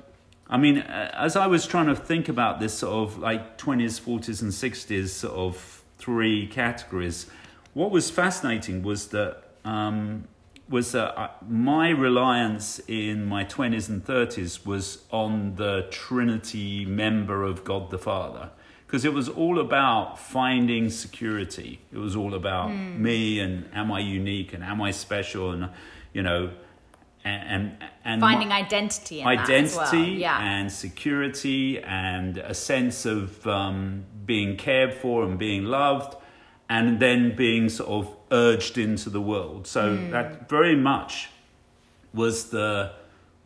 [0.50, 4.00] I mean, uh, as I was trying to think about this sort of like 20s,
[4.00, 7.28] 40s, and 60s sort of three categories,
[7.74, 10.28] what was fascinating was that um,
[10.74, 17.64] was uh, my reliance in my 20s and 30s was on the Trinity member of
[17.64, 18.50] God the Father.
[18.88, 21.80] Because it was all about finding security.
[21.92, 22.98] It was all about mm.
[22.98, 25.70] me and am I unique and am I special and,
[26.12, 26.50] you know,
[27.24, 30.20] and and, and finding identity, identity, well.
[30.26, 30.42] yeah.
[30.42, 36.18] and security, and a sense of um, being cared for and being loved,
[36.68, 39.66] and then being sort of urged into the world.
[39.66, 40.12] So mm.
[40.12, 41.30] that very much
[42.14, 42.92] was the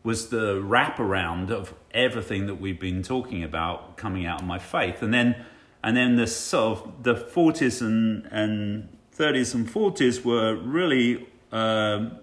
[0.04, 5.04] was the wraparound of everything that we've been talking about coming out of my faith,
[5.04, 5.46] and then
[5.84, 11.28] and then the sort of the forties and and thirties and forties were really.
[11.52, 12.20] Um,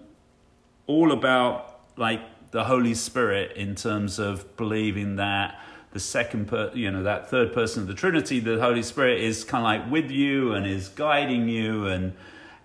[0.87, 5.59] all about like the Holy Spirit in terms of believing that
[5.91, 9.43] the second per, you know that third person of the Trinity, the Holy Spirit is
[9.43, 12.13] kind of like with you and is guiding you and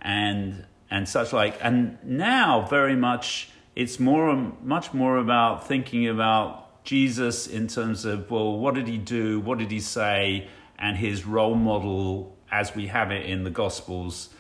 [0.03, 1.59] and and such like.
[1.61, 8.31] And now very much it's more much more about thinking about Jesus in terms of
[8.31, 9.41] well, what did he do?
[9.41, 10.49] What did he say?
[10.79, 14.31] And his role model as we have it in the Gospels.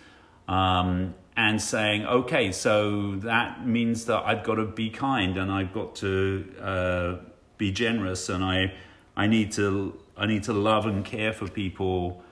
[0.48, 5.72] Um, and saying, okay, so that means that I've got to be kind and I've
[5.72, 7.16] got to uh,
[7.56, 8.74] be generous and I,
[9.16, 12.22] I need to, I need to love and care for people,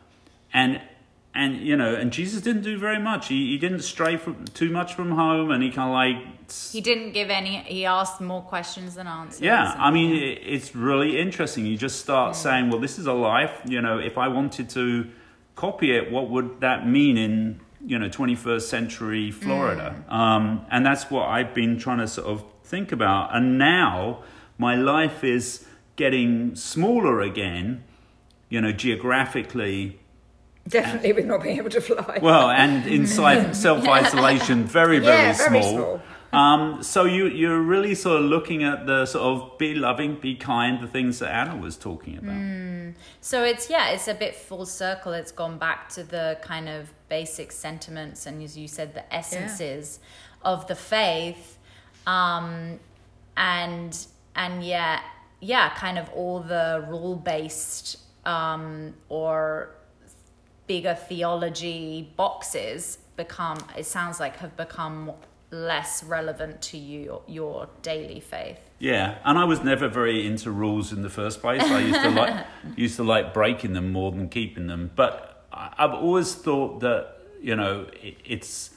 [0.52, 0.80] and
[1.38, 3.28] and you know, and Jesus didn't do very much.
[3.28, 6.80] He he didn't stray from too much from home, and he kind of like he
[6.80, 7.58] didn't give any.
[7.58, 9.40] He asked more questions than answers.
[9.40, 11.64] Yeah, I mean, it, it's really interesting.
[11.64, 12.40] You just start yeah.
[12.40, 13.60] saying, well, this is a life.
[13.64, 15.06] You know, if I wanted to
[15.54, 20.12] copy it, what would that mean in you know 21st century Florida, mm.
[20.12, 23.36] um, and that's what I've been trying to sort of think about.
[23.36, 24.24] And now
[24.58, 27.84] my life is getting smaller again,
[28.48, 30.00] you know, geographically.
[30.68, 32.18] Definitely, with not being able to fly.
[32.20, 33.06] Well, and in
[33.54, 35.74] self isolation, very, very, yeah, very small.
[35.74, 36.02] small.
[36.32, 40.34] Um, so you you're really sort of looking at the sort of be loving, be
[40.34, 42.36] kind, the things that Anna was talking about.
[42.36, 42.94] Mm.
[43.22, 45.12] So it's yeah, it's a bit full circle.
[45.12, 50.00] It's gone back to the kind of basic sentiments and as you said, the essences
[50.02, 50.50] yeah.
[50.52, 51.56] of the faith,
[52.06, 52.78] um,
[53.38, 55.00] and and yeah,
[55.40, 59.70] yeah, kind of all the rule based um, or
[60.68, 63.58] bigger theology boxes become.
[63.76, 65.12] It sounds like have become
[65.50, 68.58] less relevant to you your, your daily faith.
[68.78, 71.62] Yeah, and I was never very into rules in the first place.
[71.62, 74.92] I used to like used to like breaking them more than keeping them.
[74.94, 78.70] But I've always thought that you know it, it's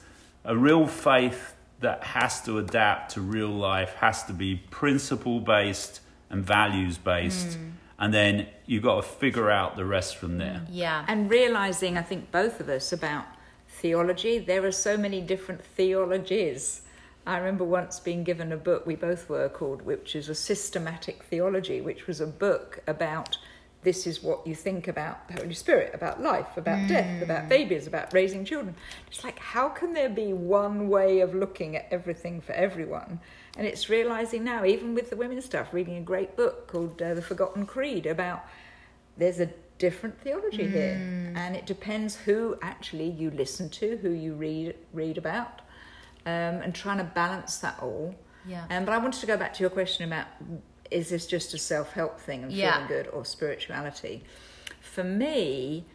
[0.44, 6.00] a real faith that has to adapt to real life, has to be principle based
[6.30, 7.58] and values based.
[7.58, 7.72] Mm.
[8.02, 10.66] And then you've got to figure out the rest from there.
[10.68, 11.04] Yeah.
[11.06, 13.26] And realizing, I think, both of us about
[13.68, 14.40] theology.
[14.40, 16.82] There are so many different theologies.
[17.28, 21.22] I remember once being given a book, we both were called, which is a systematic
[21.22, 23.38] theology, which was a book about
[23.82, 26.88] this is what you think about the Holy Spirit, about life, about mm.
[26.88, 28.74] death, about babies, about raising children.
[29.06, 33.20] It's like, how can there be one way of looking at everything for everyone?
[33.56, 37.14] And it's realizing now, even with the women's stuff, reading a great book called uh,
[37.14, 38.44] The Forgotten Creed about
[39.18, 40.70] there's a different theology mm.
[40.70, 45.60] here, and it depends who actually you listen to, who you read read about,
[46.24, 48.14] um, and trying to balance that all.
[48.46, 48.64] Yeah.
[48.70, 50.26] Um, but I wanted to go back to your question about
[50.90, 54.24] is this just a self help thing and feeling good or spirituality?
[54.80, 55.86] For me,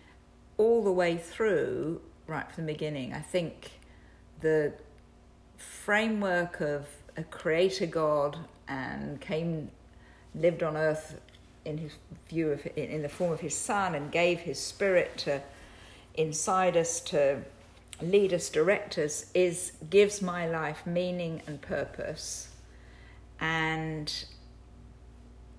[0.57, 3.79] all the way through, right from the beginning, I think
[4.41, 4.73] the
[5.57, 9.69] framework of a creator God and came
[10.35, 11.19] lived on earth
[11.65, 11.93] in his
[12.29, 15.41] view of in the form of his son and gave his spirit to
[16.13, 17.41] inside us to
[18.01, 22.49] lead us direct us is gives my life meaning and purpose
[23.39, 24.25] and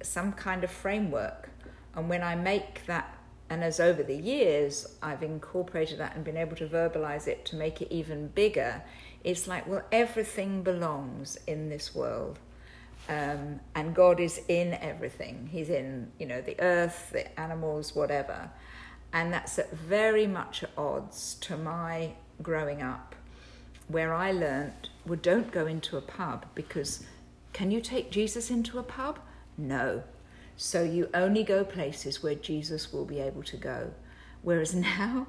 [0.02, 1.50] some kind of framework.
[1.94, 3.18] And when i make that
[3.50, 7.56] and as over the years i've incorporated that and been able to verbalize it to
[7.56, 8.82] make it even bigger
[9.24, 12.38] it's like well everything belongs in this world
[13.08, 15.48] um, and God is in everything.
[15.50, 18.50] He's in, you know, the earth, the animals, whatever.
[19.12, 23.14] And that's at very much at odds to my growing up
[23.88, 27.04] where I learnt, well, don't go into a pub because
[27.54, 29.18] can you take Jesus into a pub?
[29.56, 30.02] No.
[30.58, 33.92] So you only go places where Jesus will be able to go.
[34.42, 35.26] Whereas now,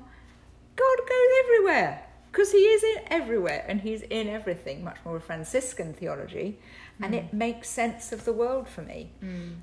[0.75, 5.93] God goes everywhere because he is in everywhere and he's in everything, much more Franciscan
[5.93, 6.59] theology,
[7.01, 9.09] and it makes sense of the world for me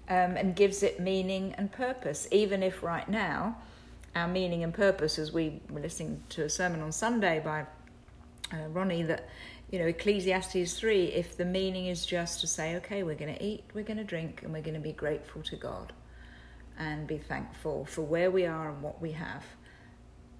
[0.09, 3.57] um, and gives it meaning and purpose, even if right now
[4.14, 7.66] our meaning and purpose, as we were listening to a sermon on Sunday by
[8.52, 9.29] uh, Ronnie, that
[9.70, 13.44] you know Ecclesiastes three, if the meaning is just to say, okay, we're going to
[13.44, 15.92] eat, we're going to drink, and we're going to be grateful to God,
[16.79, 19.44] and be thankful for where we are and what we have.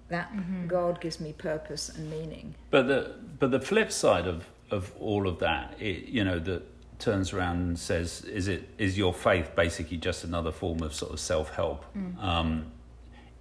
[0.09, 0.31] That
[0.67, 2.55] God gives me purpose and meaning.
[2.71, 6.63] But the but the flip side of of all of that, it, you know, that
[6.99, 11.11] turns around and says, is it is your faith basically just another form of sort
[11.11, 11.85] of self help?
[12.19, 12.71] Um,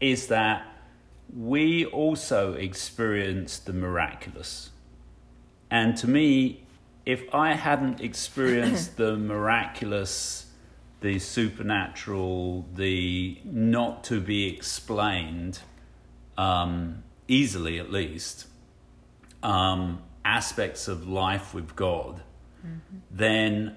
[0.01, 0.67] is that
[1.35, 4.71] we also experience the miraculous,
[5.71, 6.67] and to me,
[7.05, 10.47] if I hadn't experienced the miraculous,
[11.01, 15.61] the supernatural, the not to be explained
[16.39, 18.47] um, easily at least,
[19.43, 22.23] um, aspects of life with God,
[23.11, 23.77] then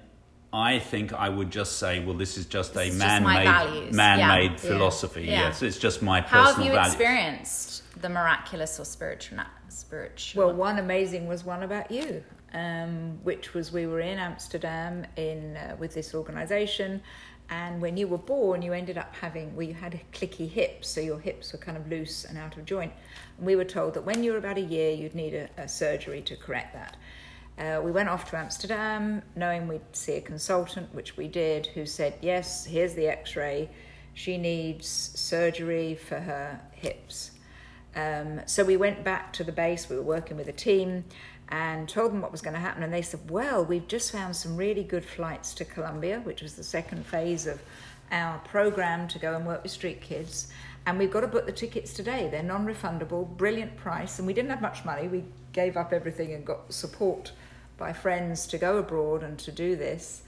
[0.52, 3.94] I think I would just say, well, this is just a It's just my man-made,
[3.94, 4.56] man-made Yeah.
[4.56, 5.22] philosophy.
[5.22, 5.42] Yeah.
[5.48, 6.90] Yes, it's just my personal How personal have you value.
[6.92, 9.38] experienced the miraculous or spiritual?
[9.68, 10.46] Spiritual.
[10.46, 15.56] Well, one amazing was one about you, um, which was we were in Amsterdam in
[15.56, 17.00] uh, with this organisation,
[17.50, 21.00] and when you were born, you ended up having well, you had clicky hips, so
[21.00, 22.92] your hips were kind of loose and out of joint.
[23.36, 25.68] And we were told that when you were about a year, you'd need a, a
[25.68, 26.96] surgery to correct that.
[27.58, 31.84] Uh, we went off to Amsterdam, knowing we'd see a consultant, which we did, who
[31.84, 33.68] said, "Yes, here's the X-ray.
[34.14, 37.32] She needs surgery for her hips."
[37.96, 39.88] Um, so we went back to the base.
[39.88, 41.04] We were working with a team
[41.50, 42.82] and told them what was going to happen.
[42.82, 46.54] And they said, Well, we've just found some really good flights to Colombia, which was
[46.54, 47.60] the second phase of
[48.12, 50.48] our program to go and work with street kids.
[50.86, 52.28] And we've got to book the tickets today.
[52.30, 54.18] They're non refundable, brilliant price.
[54.18, 55.08] And we didn't have much money.
[55.08, 57.32] We gave up everything and got support
[57.76, 60.22] by friends to go abroad and to do this.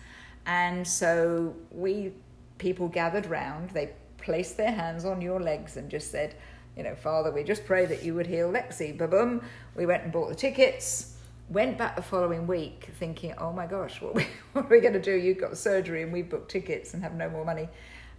[0.47, 2.13] And so we,
[2.59, 6.35] people gathered round, they placed their hands on your legs and just said,
[6.77, 8.97] you know, Father, we just pray that you would heal Lexi.
[8.97, 9.43] Ba boom.
[9.77, 11.12] We went and bought the tickets.
[11.53, 14.95] Went back the following week thinking, oh my gosh, what, we, what are we going
[14.95, 15.13] to do?
[15.13, 17.69] You've got surgery and we've booked tickets and have no more money.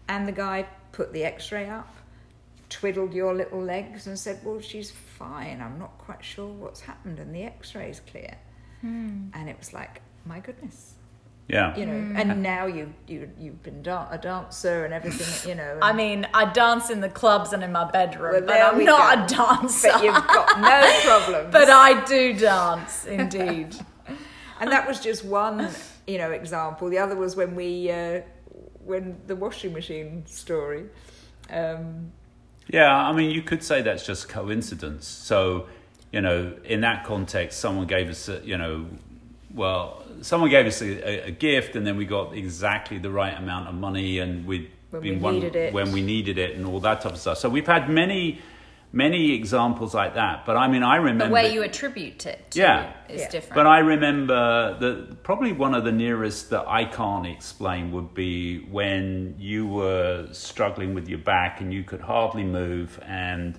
[0.07, 1.91] And the guy put the x ray up,
[2.69, 5.61] twiddled your little legs and said, well, she's fine.
[5.61, 7.17] I'm not quite sure what's happened.
[7.17, 8.37] And the x ray's clear.
[8.81, 9.29] Hmm.
[9.33, 10.92] And it was like, my goodness.
[11.49, 11.75] Yeah.
[11.75, 15.77] You know, and now you, you, you've been da- a dancer and everything, you know.
[15.81, 18.77] I mean, I dance in the clubs and in my bedroom, Well, but there I'm
[18.77, 19.35] we not go.
[19.35, 19.89] a dancer.
[19.91, 21.51] but you've got no problems.
[21.51, 23.75] But I do dance, indeed.
[24.59, 25.69] and that was just one
[26.07, 28.19] you know example the other was when we uh,
[28.83, 30.85] when the washing machine story
[31.49, 32.11] um,
[32.67, 35.07] Yeah, I mean, you could say that's just coincidence.
[35.07, 35.67] So,
[36.11, 38.85] you know, in that context, someone gave us, a, you know,
[39.53, 43.37] well, someone gave us a, a, a gift, and then we got exactly the right
[43.37, 45.73] amount of money, and we'd When been we one- needed it.
[45.73, 47.37] when we needed it, and all that type of stuff.
[47.37, 48.39] So we've had many,
[48.91, 50.45] many examples like that.
[50.45, 52.91] But I mean, I remember the way you attribute it to Yeah.
[53.09, 53.29] is Yeah.
[53.29, 53.55] different.
[53.55, 58.59] But I remember that probably one of the nearest that I can't explain would be
[58.69, 63.57] when you were struggling with your back and you could hardly move and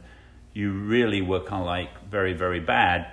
[0.53, 3.07] you really were kind of like very, very bad.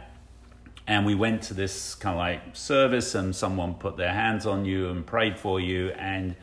[0.87, 4.65] And we went to this kind of like service and someone put their hands on
[4.65, 5.89] you and prayed for you.
[5.91, 6.35] And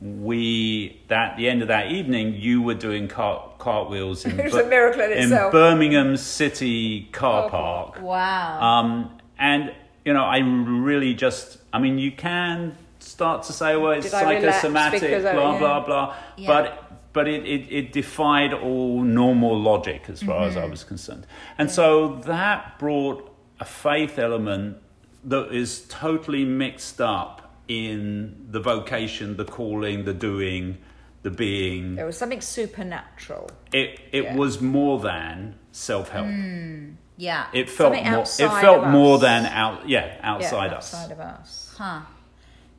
[0.00, 4.54] we, that the end of that evening, you were doing cart, cartwheels in, It was
[4.54, 5.52] a miracle in itself.
[5.52, 7.50] Birmingham City car Car
[7.92, 8.02] park.
[8.02, 8.60] wow.
[8.60, 9.72] Um, and
[10.04, 14.12] you know, I really just, I mean, you can start to say, well, it's Did
[14.12, 15.58] psychosomatic, I- blah yeah.
[15.58, 16.46] blah blah, Yeah.
[16.48, 20.70] but but it, it, it defied all normal logic as far as I Mm-hmm.
[20.70, 21.26] was concerned,
[21.58, 23.27] and so that brought
[23.60, 24.78] a faith element
[25.24, 30.78] that is totally mixed up in the vocation, the calling, the doing,
[31.22, 31.96] the being.
[31.96, 34.36] there was something supernatural It it Yeah.
[34.36, 36.26] was more than self help.
[36.26, 37.46] Mm, yeah.
[37.52, 38.22] It felt Something more.
[38.22, 39.20] It felt more us.
[39.22, 39.88] than out.
[39.88, 40.94] Yeah, outside yeah, us.
[40.94, 42.00] outside of us Huh.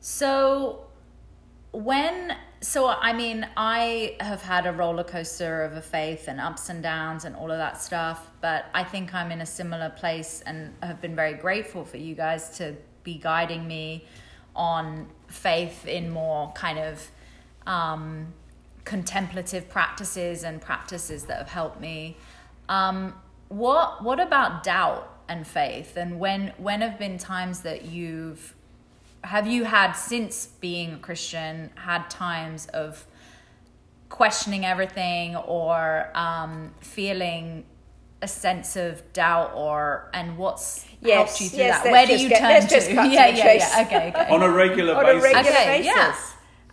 [0.00, 0.86] So
[1.72, 6.68] when so I mean I have had a roller coaster of a faith and ups
[6.68, 10.42] and downs and all of that stuff, but I think I'm in a similar place
[10.44, 14.04] and have been very grateful for you guys to be guiding me
[14.54, 17.10] on faith in more kind of
[17.66, 18.34] um,
[18.84, 22.16] contemplative practices and practices that have helped me.
[22.68, 23.14] Um,
[23.48, 28.54] what what about doubt and faith and when when have been times that you've
[29.24, 33.06] have you had since being a christian had times of
[34.08, 37.64] questioning everything or um, feeling
[38.22, 42.16] a sense of doubt or and what's Yes, helped you through yes, that where do
[42.18, 43.72] you get- turn to just cut to yeah yeah chase.
[43.74, 45.08] yeah okay okay On a regular basis.
[45.10, 45.86] on a regular Okay, basis.
[45.86, 46.16] yeah.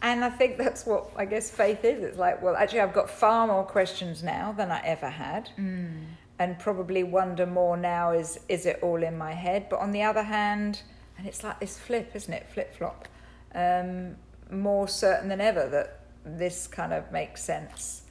[0.01, 2.03] And I think that's what I guess faith is.
[2.03, 6.03] It's like, well, actually, I've got far more questions now than I ever had, Mm.
[6.37, 8.11] and probably wonder more now.
[8.11, 9.69] Is is it all in my head?
[9.71, 10.83] But on the other hand,
[11.18, 12.47] and it's like this flip, isn't it?
[12.53, 13.07] Flip flop.
[13.55, 14.15] Um,
[14.51, 18.03] more certain than ever that this kind of makes sense.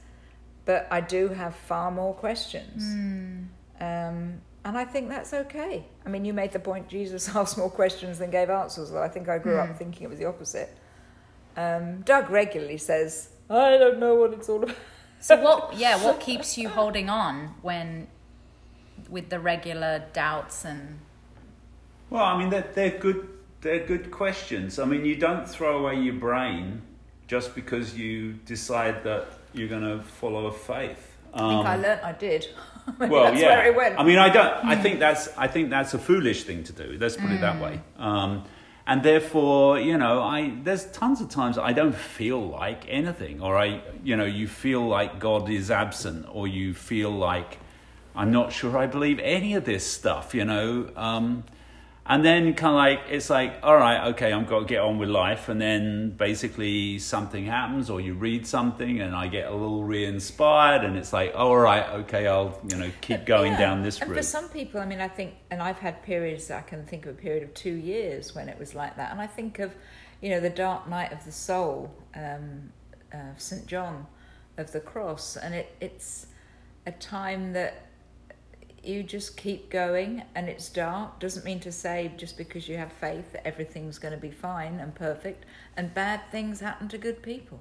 [0.65, 2.83] But I do have far more questions.
[2.83, 3.47] Mm.
[3.79, 5.85] Um, and I think that's okay.
[6.05, 9.07] I mean, you made the point Jesus asked more questions than gave answers, though I
[9.07, 9.71] think I grew Hmm.
[9.71, 10.75] up thinking it was the opposite.
[11.55, 14.75] Um, Doug regularly says, I don't know what it's all about.
[15.19, 15.75] So what?
[15.77, 18.07] Yeah, what keeps you holding on when,
[19.09, 20.99] with the regular doubts and
[22.09, 23.27] Well, I mean, they're, they're good.
[23.61, 24.77] They're good questions.
[24.79, 26.81] I mean, you don't throw away your brain
[27.27, 31.17] just because you decide that you're going to follow a faith.
[31.33, 32.47] I think I Um, learnt I did.
[32.99, 33.49] Well, that's yeah.
[33.57, 33.99] where it went.
[33.99, 34.63] I mean, I don't.
[34.63, 35.27] I think that's.
[35.37, 36.97] I think that's a foolish thing to do.
[36.97, 37.81] Let's put it that way.
[37.99, 38.01] Mm.
[38.01, 38.43] Um,
[38.85, 43.57] and therefore, you know, I there's tons of times I don't feel like anything, or
[43.57, 47.59] I, you know, you feel like God is absent, or you feel like
[48.15, 50.89] I'm not sure I believe any of this stuff, you know.
[50.95, 51.43] Um,
[52.09, 54.97] and then kind of like it's like, all right, okay, I've got to get on
[54.97, 59.51] with life, and then basically something happens, or you read something, and I get a
[59.53, 63.57] little re-inspired, and it's like, oh, all right, okay, I'll you know keep going Yeah.
[63.59, 64.17] down this and route.
[64.17, 66.49] for some people, I mean, I think, and I've had periods.
[66.49, 69.19] I can think of a period of two years when it was like that, and
[69.19, 69.75] I think of,
[70.21, 72.71] you know, the dark night of the soul, um,
[73.13, 74.07] uh, Saint John
[74.57, 76.27] of the Cross, and it, it's
[76.85, 77.86] a time that
[78.87, 81.19] you just keep going, and it's dark.
[81.19, 84.79] Doesn't mean to say just because you have faith that everything's going to be fine
[84.79, 87.59] and perfect, and bad things happen to good people,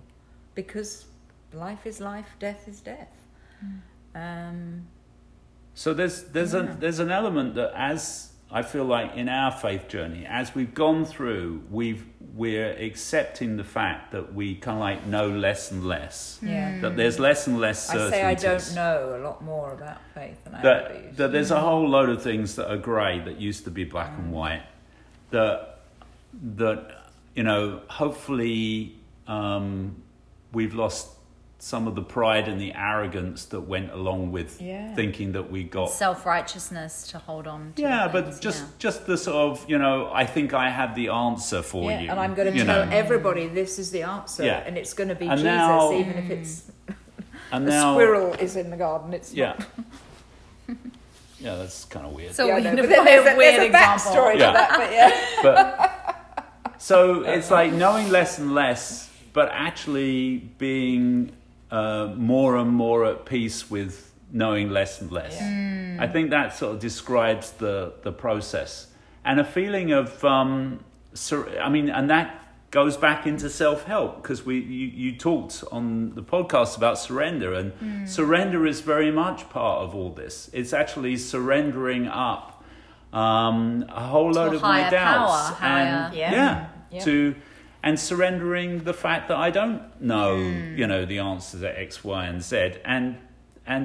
[0.55, 1.07] because
[1.53, 3.17] life is life, death is death.
[4.15, 4.87] Um,
[5.75, 6.73] So there's there's Yeah.
[6.73, 10.73] a there's an element that as I feel like in our faith journey, as we've
[10.73, 15.85] gone through, we've we're accepting the fact that we kind of like know less and
[15.87, 16.39] less.
[16.43, 16.81] yeah.
[16.81, 20.45] That there's less and less I say I don't know a lot more about faith
[20.45, 21.17] than I ever That used.
[21.17, 24.13] that there's a whole load of things that are grey that used to be black
[24.19, 24.63] and white.
[25.31, 25.81] That
[26.57, 30.03] that you know hopefully um,
[30.53, 31.09] we've lost
[31.59, 34.95] some of the pride and the arrogance that went along with Yeah.
[34.95, 37.83] thinking that we got self righteousness to hold on to.
[37.83, 38.69] Yeah, but things, just yeah.
[38.79, 42.11] just the sort of you know, I think I have the answer for yeah, you,
[42.11, 42.93] and I'm going to tell know.
[42.93, 44.63] everybody this is the answer, Yeah.
[44.67, 46.71] and it's going to be And Jesus, now- even if it's
[47.53, 49.15] and a now, squirrel is in the garden.
[49.15, 49.55] It's yeah,
[50.69, 50.77] not.
[51.41, 52.35] yeah, that's kind of weird.
[52.35, 54.13] So Yeah, I we know, need but a there's a, weird there's a example.
[54.13, 54.53] backstory to Yeah.
[54.53, 55.13] that, but yeah.
[55.43, 61.33] but so it's like knowing less and less, but actually being
[61.71, 65.37] uh, more and more at peace with knowing less and less.
[65.41, 65.99] Yeah.
[66.01, 68.89] I think that sort of describes the the process
[69.25, 70.81] and a feeling of um,
[71.61, 76.15] I mean, and that goes back into self help because we you, you talked on
[76.15, 80.51] the podcast about surrender and surrender is very much part of all this.
[80.53, 82.63] It's actually surrendering up
[83.13, 86.33] um, a whole To load a of my doubts power, higher- and Yeah.
[86.33, 87.01] yeah, Yeah.
[87.05, 87.35] to
[87.87, 89.81] and surrendering the fact that I don't
[90.13, 90.77] know Hmm.
[90.81, 93.07] you know the answers at X, Y, and Z and
[93.75, 93.85] and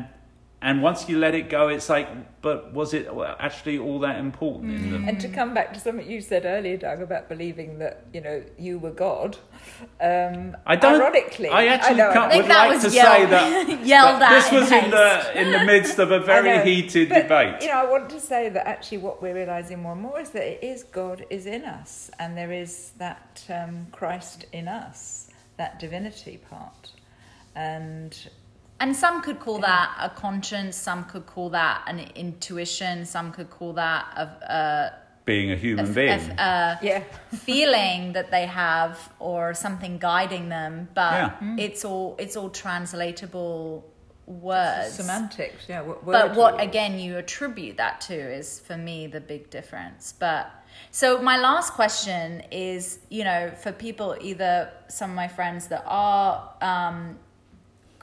[0.64, 2.08] and once you let it go, it's like,
[2.44, 3.08] but was it
[3.40, 6.78] actually all that important in the And to come back to something you said earlier,
[6.78, 9.38] Doug, about believing that you know you were God.
[10.00, 11.02] Um, I don't.
[11.02, 14.52] Ironically, I actually know, can't, I would like was to yelled- say that, yelled that
[14.52, 14.92] this was in haste.
[14.92, 17.62] the in the midst of a very know, heated but, debate.
[17.64, 20.30] You know, I want to say that actually what we're realizing more and more is
[20.30, 25.32] that it is God is in us, and there is that um, Christ in us,
[25.58, 26.92] that divinity part,
[27.56, 28.16] and
[28.82, 33.50] And some could call that a conscience, some could call that an intuition, some could
[33.58, 34.94] call that a, a,
[35.26, 36.10] Being a a, human being.
[36.10, 41.56] a, a yeah, feeling that they have or something guiding them, but Yeah.
[41.66, 43.86] it's all it's all translatable
[44.26, 44.94] words.
[44.94, 45.66] semantics.
[45.70, 49.50] Yeah, what but what we again you attribute that to is for me the big
[49.50, 50.44] difference but
[50.92, 55.84] so my last question is you know for people either some of my friends that
[55.86, 57.18] are um,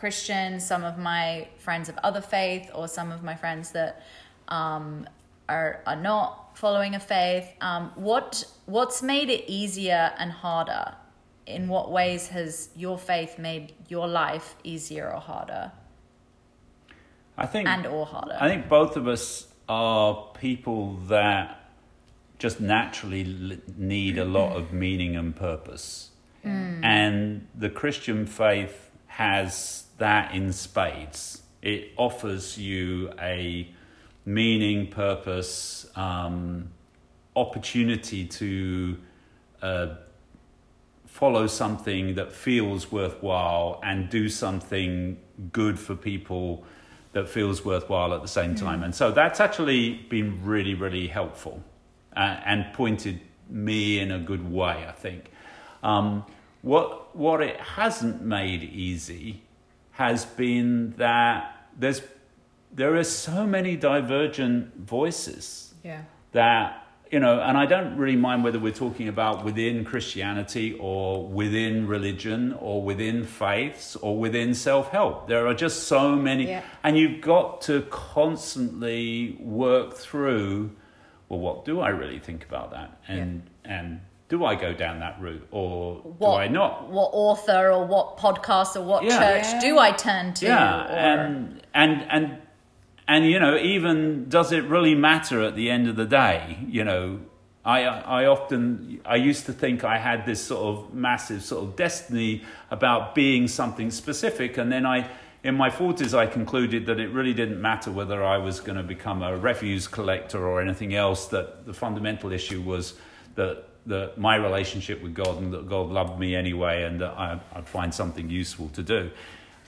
[0.01, 4.03] christian some of my friends of other faith or some of my friends that
[4.49, 5.07] um,
[5.49, 7.49] are, are not following a faith.
[7.61, 10.94] Um, what what's made it easier and harder?
[11.46, 15.72] In what ways has your faith made your life easier or harder?
[17.38, 18.36] I think and or harder.
[18.38, 21.70] I think both of us are people that
[22.38, 26.11] just naturally need a lot of meaning and purpose.
[26.44, 31.42] And the Christian faith has that in spades.
[31.62, 33.72] It offers you a
[34.24, 36.70] meaning, purpose, um,
[37.34, 38.96] opportunity to
[39.62, 39.88] uh,
[41.07, 45.18] follow something that feels worthwhile and do something
[45.53, 46.64] good for people
[47.12, 48.82] that feels worthwhile at the same time.
[48.82, 51.62] And so that's actually been really, really helpful
[52.16, 55.30] uh, and pointed me in a good way, I think.
[55.82, 56.24] Um,
[56.62, 59.42] what, what it hasn't made easy
[59.99, 62.01] has been that there's,
[62.72, 66.03] there are so many divergent voices Yeah.
[66.32, 71.26] that you know and i don't really mind whether we're talking about within christianity or
[71.26, 76.62] within religion or within faiths or within self-help there are just so many Yeah.
[76.84, 80.70] and you've got to constantly work through
[81.28, 85.20] well what do i really think about that and and do i go down that
[85.20, 89.18] route or What, do i not What author or what podcast or what Yeah.
[89.18, 89.61] church Yeah.
[89.61, 90.47] do I turn to?
[90.47, 92.39] yeah or- and and and
[93.07, 96.85] and you know even does it really matter at the end of the day you
[96.85, 97.20] know
[97.64, 101.76] I, I often I used to think I had this sort of massive sort of
[101.76, 105.11] destiny about being something specific and then I
[105.45, 108.83] in my 40s I concluded that it really didn't matter whether I was going to
[108.83, 112.95] become a refuse collector or anything else that the fundamental issue was
[113.35, 117.41] that that my relationship with God and that God loved me anyway and that I,
[117.55, 119.11] I'd find something useful to do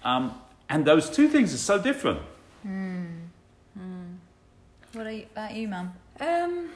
[0.05, 0.35] um,
[0.69, 2.21] and those two things are so different
[4.93, 5.93] What are you, about you, Mum?
[6.19, 6.69] Um,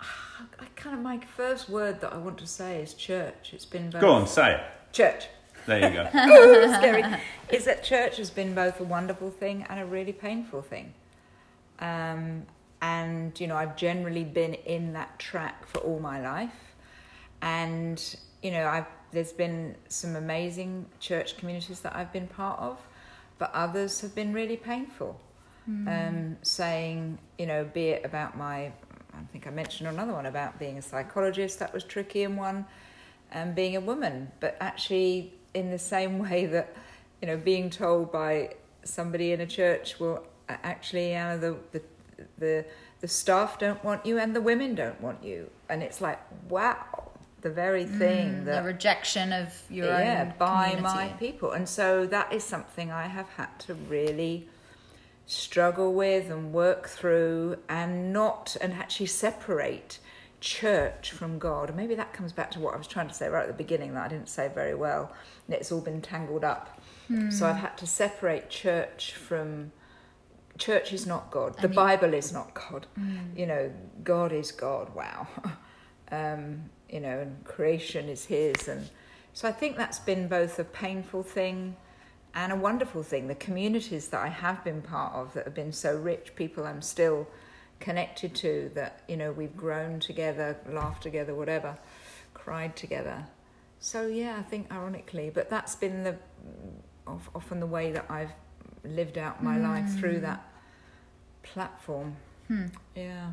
[0.00, 3.50] I kind of my first word that I want to say is church.
[3.52, 4.60] It's been both go on say it
[4.92, 5.26] church.
[5.66, 6.04] there you go
[6.68, 7.04] Ooh, scary.
[7.50, 10.94] Is that church has been both a wonderful thing and a really painful thing.
[11.80, 12.44] Um,
[12.80, 16.67] and you know, I've generally been in that track for all my life,
[17.42, 22.78] and you know, I've there's been some amazing church communities that I've been part of,
[23.38, 25.18] but others have been really painful.
[25.86, 28.72] Um, saying, you know, be it about my,
[29.12, 32.64] I think I mentioned another one about being a psychologist, that was tricky in one,
[33.30, 36.74] and being a woman, but actually in the same way that,
[37.20, 41.82] you know, being told by somebody in a church, well, actually, Anna, the, the,
[42.38, 42.64] the,
[43.00, 45.50] the staff don't want you and the women don't want you.
[45.68, 46.18] And it's like,
[46.48, 47.07] wow,
[47.40, 50.82] the very thing mm, that the rejection of your yeah, own by community.
[50.82, 51.52] my people.
[51.52, 54.48] And so that is something I have had to really
[55.26, 59.98] struggle with and work through and not and actually separate
[60.40, 61.68] church from God.
[61.68, 63.62] And maybe that comes back to what I was trying to say right at the
[63.62, 65.12] beginning that I didn't say very well.
[65.46, 66.80] And it's all been tangled up.
[67.30, 67.62] So I've hmm.
[67.62, 69.72] had to separate church from
[70.58, 71.54] church is not God.
[71.54, 72.86] The And you- Bible is not God.
[72.94, 73.18] Hmm.
[73.34, 73.72] You know,
[74.04, 74.94] God is God.
[74.94, 75.26] Wow.
[76.12, 78.88] um, you know, and creation is His, and
[79.32, 81.76] so I think that's been both a painful thing
[82.34, 83.28] and a wonderful thing.
[83.28, 86.82] The communities that I have been part of that have been so rich, people I'm
[86.82, 87.26] still
[87.80, 91.78] connected to, that you know we've grown together, laughed together, whatever,
[92.34, 93.26] cried together.
[93.80, 96.16] So yeah, I think ironically, but that's been the
[97.06, 98.32] of, often the way that I've
[98.84, 100.22] lived out my life through mm.
[100.22, 100.46] that
[101.42, 102.16] platform.
[102.46, 102.66] Hmm.
[102.94, 103.32] Yeah.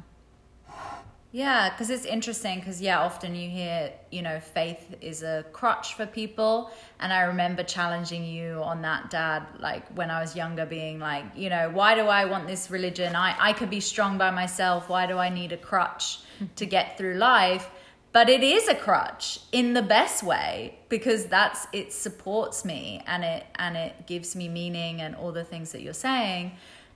[1.35, 2.59] Yeah, because it's interesting.
[2.59, 6.71] Because yeah, often you hear you know faith is a crutch for people,
[7.01, 9.45] and I remember challenging you on that, Dad.
[9.59, 13.17] Like when I was younger, being like, you know, why do I want this religion?
[13.17, 14.87] I I could be strong by myself.
[14.87, 16.19] Why do I need a crutch
[16.55, 17.69] to get through life?
[18.13, 23.25] But it is a crutch in the best way because that's it supports me and
[23.25, 26.53] it and it gives me meaning and all the things that you're saying.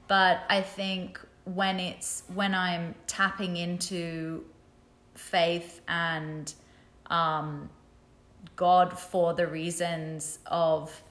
[0.08, 4.44] But I think when it's when I'm tapping into
[5.16, 6.54] faith and
[7.08, 7.70] um,
[8.56, 11.02] God for the reasons of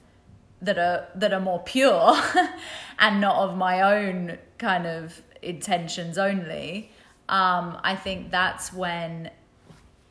[0.61, 2.17] that are that are more pure
[2.99, 6.91] and not of my own kind of intentions only.
[7.29, 9.29] Um, I think that's when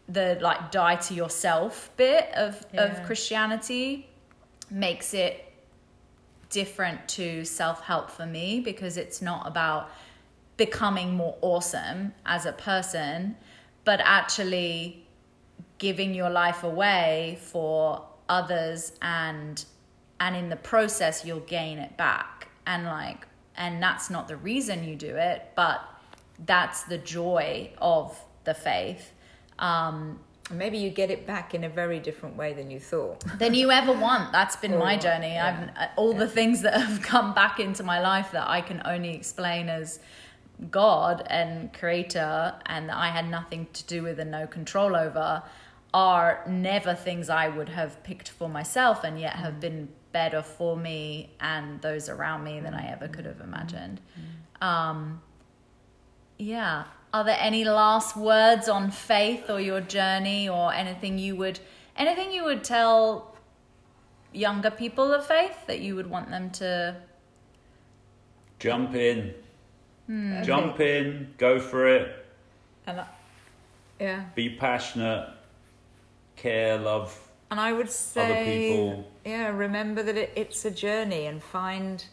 [0.09, 2.85] the like die to yourself bit of Yeah.
[2.85, 4.09] of Christianity
[4.71, 5.45] makes it
[6.51, 9.91] different to self help for me because it's not about
[10.59, 13.37] becoming more awesome as a person,
[13.85, 15.07] but actually
[15.79, 19.65] giving your life away for others and
[20.21, 24.85] and in the process you'll gain it back and like and that's not the reason
[24.85, 25.81] you do it but
[26.45, 29.13] that's the joy of the faith
[29.61, 30.19] um
[30.51, 33.23] maybe you get it back in a very different way than you thought.
[33.39, 34.33] than you ever want.
[34.33, 35.33] That's been my Oh, journey.
[35.35, 35.69] yeah.
[35.77, 39.15] I've all the things that have come back into my life that I can only
[39.15, 40.01] explain as
[40.71, 45.43] God and creator and that I had nothing to do with and no control over
[45.95, 49.61] are never things I would have picked for myself and yet have mm.
[49.61, 53.45] been better for me and those around me than I ever could have mm.
[53.45, 54.01] imagined.
[54.61, 54.67] Mm.
[54.67, 55.23] Um,
[56.39, 56.85] yeah.
[57.15, 61.61] Are there any last words on faith or your journey or anything you would
[61.97, 63.35] anything you would tell
[64.33, 66.97] younger people of faith that you would want them to
[68.59, 69.35] Jump in.
[70.09, 70.43] Hmm.
[70.43, 72.27] Jump in, go for it,
[72.87, 73.07] And I,
[74.01, 75.29] yeah, be passionate,
[76.37, 77.19] care, love
[77.51, 79.11] and I would other say, people.
[79.25, 82.05] yeah, remember that it, it's a journey and find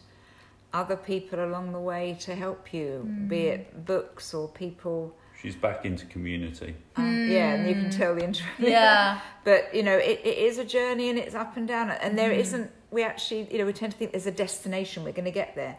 [0.72, 5.14] other people along the way to help you, be it books or people.
[5.40, 6.74] She's back into community.
[6.96, 8.46] Um, Yeah, and you can tell the intro.
[8.58, 9.20] Yeah.
[9.44, 12.30] but you know, it, it is a journey and it's up and down, and there
[12.30, 15.04] not We actually, you know, we tend to think there's a destination.
[15.04, 15.76] We're going to get there.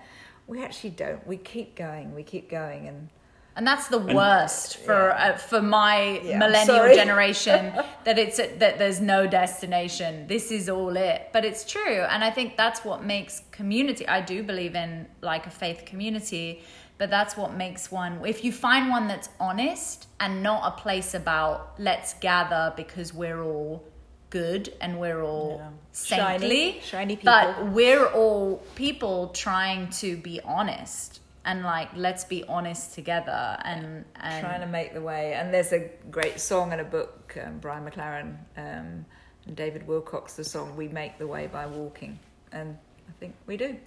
[0.48, 1.26] We actually don't.
[1.28, 2.16] We keep going.
[2.16, 3.10] We keep going, and
[3.58, 5.34] And that's the worst for Yeah.
[5.34, 6.96] uh, for my Yeah, millennial sorry.
[6.96, 7.74] generation
[8.06, 10.28] that it's that there's no destination.
[10.28, 11.30] This is all it.
[11.34, 14.08] But it's true, and I think that's what makes community.
[14.08, 16.62] I do believe in like a faith community,
[17.00, 18.12] but that's what makes one.
[18.26, 23.42] If you find one that's honest and not a place about let's gather because we're
[23.44, 23.84] all
[24.30, 25.70] good and we're all Yeah.
[25.92, 32.44] saintly, Shiny- shiny but we're all people trying to be honest and like let's be
[32.50, 35.34] honest together and and trying to make the way.
[35.34, 37.38] And there's a great song and a book.
[37.42, 39.06] Um, Brian McLaren um,
[39.46, 40.34] and David Wilcox.
[40.34, 42.20] The song "We Make the Way by Walking,"
[42.52, 43.78] and I think we do.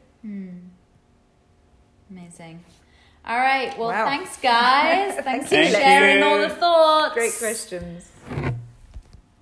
[2.10, 2.64] amazing
[3.26, 4.06] all right well Wow.
[4.06, 6.24] thanks guys thanks for Thank sharing you.
[6.24, 8.10] all the thoughts Great questions.